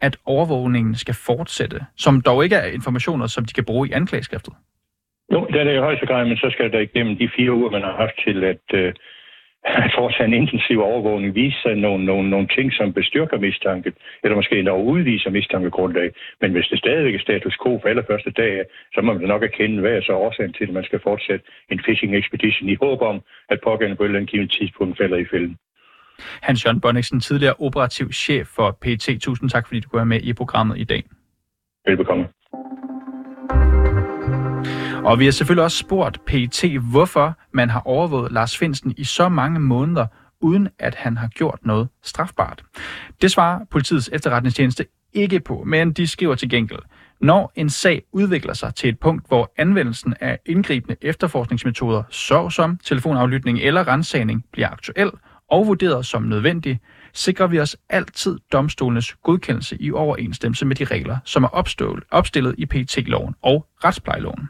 at 0.00 0.16
overvågningen 0.24 0.94
skal 0.94 1.14
fortsætte, 1.14 1.80
som 1.96 2.20
dog 2.20 2.44
ikke 2.44 2.56
er 2.56 2.66
informationer, 2.66 3.26
som 3.26 3.44
de 3.44 3.52
kan 3.52 3.64
bruge 3.64 3.88
i 3.88 3.92
anklageskriftet? 3.92 4.54
Jo, 5.34 5.46
det 5.52 5.60
er 5.60 5.64
det 5.64 5.74
i 5.74 5.86
højeste 5.88 6.06
grad, 6.06 6.24
men 6.26 6.36
så 6.36 6.48
skal 6.52 6.72
der 6.72 6.80
igennem 6.80 7.16
de 7.16 7.30
fire 7.36 7.52
uger, 7.52 7.70
man 7.70 7.82
har 7.82 7.96
haft 8.02 8.16
til 8.26 8.44
at, 8.44 8.66
øh, 8.74 8.92
at 9.64 9.92
foretage 9.98 10.26
en 10.26 10.40
intensiv 10.42 10.78
overvågning, 10.80 11.34
vise 11.34 11.58
sig 11.62 11.74
nogle, 11.74 12.04
nogle, 12.04 12.30
nogle 12.30 12.48
ting, 12.56 12.72
som 12.72 12.92
bestyrker 12.92 13.38
mistanke, 13.38 13.92
eller 14.22 14.36
måske 14.36 14.58
endda 14.58 14.72
udviser 14.72 15.30
mistankegrundlag. 15.30 16.10
Men 16.40 16.52
hvis 16.52 16.66
det 16.70 16.78
stadigvæk 16.78 17.14
er 17.14 17.18
status 17.28 17.56
quo 17.62 17.78
for 17.80 17.88
allerførste 17.88 18.30
dag, 18.30 18.64
så 18.94 19.00
må 19.00 19.12
man 19.12 19.28
nok 19.28 19.42
erkende, 19.42 19.80
hvad 19.80 19.92
er 19.92 20.02
så 20.02 20.12
årsagen 20.12 20.52
til, 20.52 20.64
at 20.64 20.74
man 20.78 20.84
skal 20.84 21.00
fortsætte 21.02 21.44
en 21.70 21.80
fishing 21.86 22.16
expedition 22.16 22.68
i 22.68 22.76
håb 22.82 23.00
om, 23.02 23.20
at 23.48 23.58
pågældende 23.64 23.96
på 23.96 24.02
et 24.02 24.06
eller 24.06 24.18
andet 24.18 24.30
givet 24.30 24.50
tidspunkt 24.50 24.98
falder 24.98 25.16
i 25.16 25.26
fælden. 25.32 25.56
Hans 26.42 26.64
Jørgen 26.64 26.80
Bonniksen, 26.80 27.20
tidligere 27.20 27.54
operativ 27.58 28.12
chef 28.12 28.46
for 28.56 28.70
PT. 28.82 29.06
Tusind 29.20 29.50
tak, 29.50 29.66
fordi 29.66 29.80
du 29.80 29.88
kunne 29.88 29.98
være 29.98 30.12
med 30.14 30.20
i 30.22 30.32
programmet 30.32 30.78
i 30.78 30.84
dag. 30.84 31.02
Velbekomme. 31.86 32.24
Og 35.04 35.18
vi 35.18 35.24
har 35.24 35.32
selvfølgelig 35.32 35.64
også 35.64 35.78
spurgt 35.78 36.24
PT, 36.26 36.64
hvorfor 36.90 37.38
man 37.52 37.70
har 37.70 37.80
overvåget 37.80 38.32
Lars 38.32 38.58
Finsen 38.58 38.94
i 38.96 39.04
så 39.04 39.28
mange 39.28 39.60
måneder, 39.60 40.06
uden 40.40 40.68
at 40.78 40.94
han 40.94 41.16
har 41.16 41.28
gjort 41.28 41.58
noget 41.62 41.88
strafbart. 42.02 42.62
Det 43.22 43.30
svarer 43.30 43.64
politiets 43.70 44.10
efterretningstjeneste 44.12 44.86
ikke 45.12 45.40
på, 45.40 45.64
men 45.66 45.92
de 45.92 46.06
skriver 46.06 46.34
til 46.34 46.48
gengæld, 46.48 46.80
når 47.20 47.52
en 47.56 47.70
sag 47.70 48.02
udvikler 48.12 48.54
sig 48.54 48.74
til 48.74 48.88
et 48.88 48.98
punkt, 48.98 49.28
hvor 49.28 49.52
anvendelsen 49.56 50.14
af 50.20 50.38
indgribende 50.46 50.96
efterforskningsmetoder, 51.00 52.02
såsom 52.10 52.78
telefonaflytning 52.84 53.58
eller 53.58 53.88
rensagning, 53.88 54.44
bliver 54.52 54.68
aktuel, 54.68 55.10
og 55.50 55.66
vurderet 55.66 56.06
som 56.06 56.22
nødvendig, 56.22 56.80
sikrer 57.12 57.46
vi 57.46 57.60
os 57.60 57.76
altid 57.88 58.38
domstolenes 58.52 59.14
godkendelse 59.22 59.76
i 59.80 59.92
overensstemmelse 59.92 60.66
med 60.66 60.76
de 60.76 60.84
regler, 60.84 61.16
som 61.24 61.44
er 61.44 61.48
opstillet 62.10 62.54
i 62.58 62.66
PT-loven 62.66 63.34
og 63.42 63.66
retsplejeloven. 63.84 64.48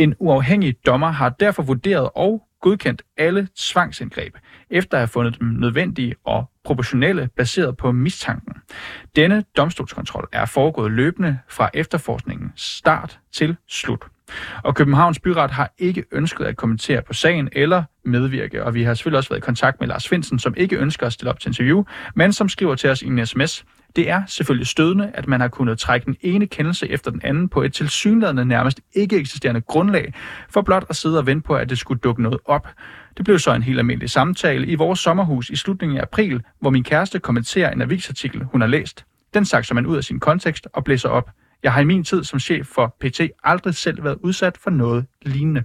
En 0.00 0.14
uafhængig 0.18 0.86
dommer 0.86 1.10
har 1.10 1.28
derfor 1.28 1.62
vurderet 1.62 2.10
og 2.14 2.42
godkendt 2.60 3.02
alle 3.16 3.48
tvangsindgreb, 3.56 4.34
efter 4.70 4.96
at 4.96 5.00
have 5.00 5.08
fundet 5.08 5.40
dem 5.40 5.48
nødvendige 5.48 6.14
og 6.24 6.50
proportionelle 6.64 7.28
baseret 7.36 7.76
på 7.76 7.92
mistanken. 7.92 8.52
Denne 9.16 9.44
domstolskontrol 9.56 10.28
er 10.32 10.46
foregået 10.46 10.92
løbende 10.92 11.38
fra 11.48 11.70
efterforskningens 11.74 12.62
start 12.62 13.18
til 13.32 13.56
slut. 13.68 14.04
Og 14.64 14.74
Københavns 14.74 15.18
Byret 15.18 15.50
har 15.50 15.72
ikke 15.78 16.04
ønsket 16.12 16.44
at 16.44 16.56
kommentere 16.56 17.02
på 17.02 17.12
sagen 17.12 17.48
eller 17.52 17.82
medvirke, 18.04 18.64
og 18.64 18.74
vi 18.74 18.82
har 18.82 18.94
selvfølgelig 18.94 19.18
også 19.18 19.30
været 19.30 19.40
i 19.40 19.44
kontakt 19.44 19.80
med 19.80 19.88
Lars 19.88 20.08
Finsen, 20.08 20.38
som 20.38 20.54
ikke 20.56 20.76
ønsker 20.76 21.06
at 21.06 21.12
stille 21.12 21.30
op 21.30 21.40
til 21.40 21.48
interview, 21.48 21.84
men 22.14 22.32
som 22.32 22.48
skriver 22.48 22.74
til 22.74 22.90
os 22.90 23.02
i 23.02 23.06
en 23.06 23.26
sms, 23.26 23.64
det 23.96 24.10
er 24.10 24.22
selvfølgelig 24.26 24.66
stødende, 24.66 25.10
at 25.14 25.28
man 25.28 25.40
har 25.40 25.48
kunnet 25.48 25.78
trække 25.78 26.06
den 26.06 26.16
ene 26.20 26.46
kendelse 26.46 26.90
efter 26.90 27.10
den 27.10 27.20
anden 27.24 27.48
på 27.48 27.62
et 27.62 27.72
tilsyneladende 27.72 28.44
nærmest 28.44 28.80
ikke 28.94 29.16
eksisterende 29.16 29.60
grundlag, 29.60 30.14
for 30.50 30.62
blot 30.62 30.86
at 30.88 30.96
sidde 30.96 31.18
og 31.18 31.26
vente 31.26 31.46
på, 31.46 31.54
at 31.54 31.70
det 31.70 31.78
skulle 31.78 32.00
dukke 32.00 32.22
noget 32.22 32.38
op. 32.44 32.68
Det 33.16 33.24
blev 33.24 33.38
så 33.38 33.54
en 33.54 33.62
helt 33.62 33.78
almindelig 33.78 34.10
samtale 34.10 34.66
i 34.66 34.74
vores 34.74 34.98
sommerhus 34.98 35.50
i 35.50 35.56
slutningen 35.56 35.98
af 35.98 36.02
april, 36.02 36.42
hvor 36.60 36.70
min 36.70 36.84
kæreste 36.84 37.18
kommenterer 37.18 37.70
en 37.70 37.82
avisartikel, 37.82 38.44
hun 38.44 38.60
har 38.60 38.68
læst. 38.68 39.04
Den 39.34 39.44
sakser 39.44 39.74
man 39.74 39.86
ud 39.86 39.96
af 39.96 40.04
sin 40.04 40.20
kontekst 40.20 40.68
og 40.72 40.84
blæser 40.84 41.08
op. 41.08 41.30
Jeg 41.62 41.72
har 41.72 41.80
i 41.80 41.84
min 41.84 42.04
tid 42.04 42.24
som 42.24 42.38
chef 42.38 42.66
for 42.66 42.96
PT 43.00 43.20
aldrig 43.44 43.74
selv 43.74 44.04
været 44.04 44.18
udsat 44.22 44.58
for 44.58 44.70
noget 44.70 45.06
lignende. 45.22 45.64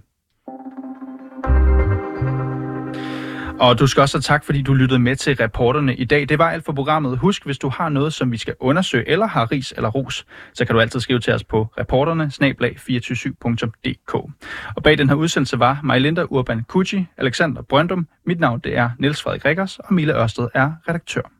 Og 3.59 3.79
du 3.79 3.87
skal 3.87 4.01
også 4.01 4.17
have 4.17 4.21
tak, 4.21 4.43
fordi 4.43 4.61
du 4.61 4.73
lyttede 4.73 4.99
med 4.99 5.15
til 5.15 5.35
reporterne 5.35 5.95
i 5.95 6.05
dag. 6.05 6.29
Det 6.29 6.39
var 6.39 6.51
alt 6.51 6.65
for 6.65 6.73
programmet. 6.73 7.17
Husk, 7.17 7.45
hvis 7.45 7.57
du 7.57 7.69
har 7.69 7.89
noget, 7.89 8.13
som 8.13 8.31
vi 8.31 8.37
skal 8.37 8.55
undersøge, 8.59 9.09
eller 9.09 9.27
har 9.27 9.51
ris 9.51 9.73
eller 9.77 9.89
ros, 9.89 10.25
så 10.53 10.65
kan 10.65 10.75
du 10.75 10.81
altid 10.81 10.99
skrive 10.99 11.19
til 11.19 11.33
os 11.33 11.43
på 11.43 11.67
reporterne 11.79 12.31
247dk 13.05 14.31
Og 14.75 14.83
bag 14.83 14.97
den 14.97 15.09
her 15.09 15.15
udsendelse 15.15 15.59
var 15.59 15.79
Majlinda 15.83 16.23
Urban 16.29 16.63
Kucci, 16.63 17.07
Alexander 17.17 17.61
Brøndum, 17.61 18.07
mit 18.25 18.39
navn 18.39 18.59
det 18.59 18.77
er 18.77 18.89
Niels 18.99 19.23
Frederik 19.23 19.45
Rikkers, 19.45 19.79
og 19.79 19.93
Mille 19.93 20.21
Ørsted 20.21 20.47
er 20.53 20.71
redaktør. 20.89 21.34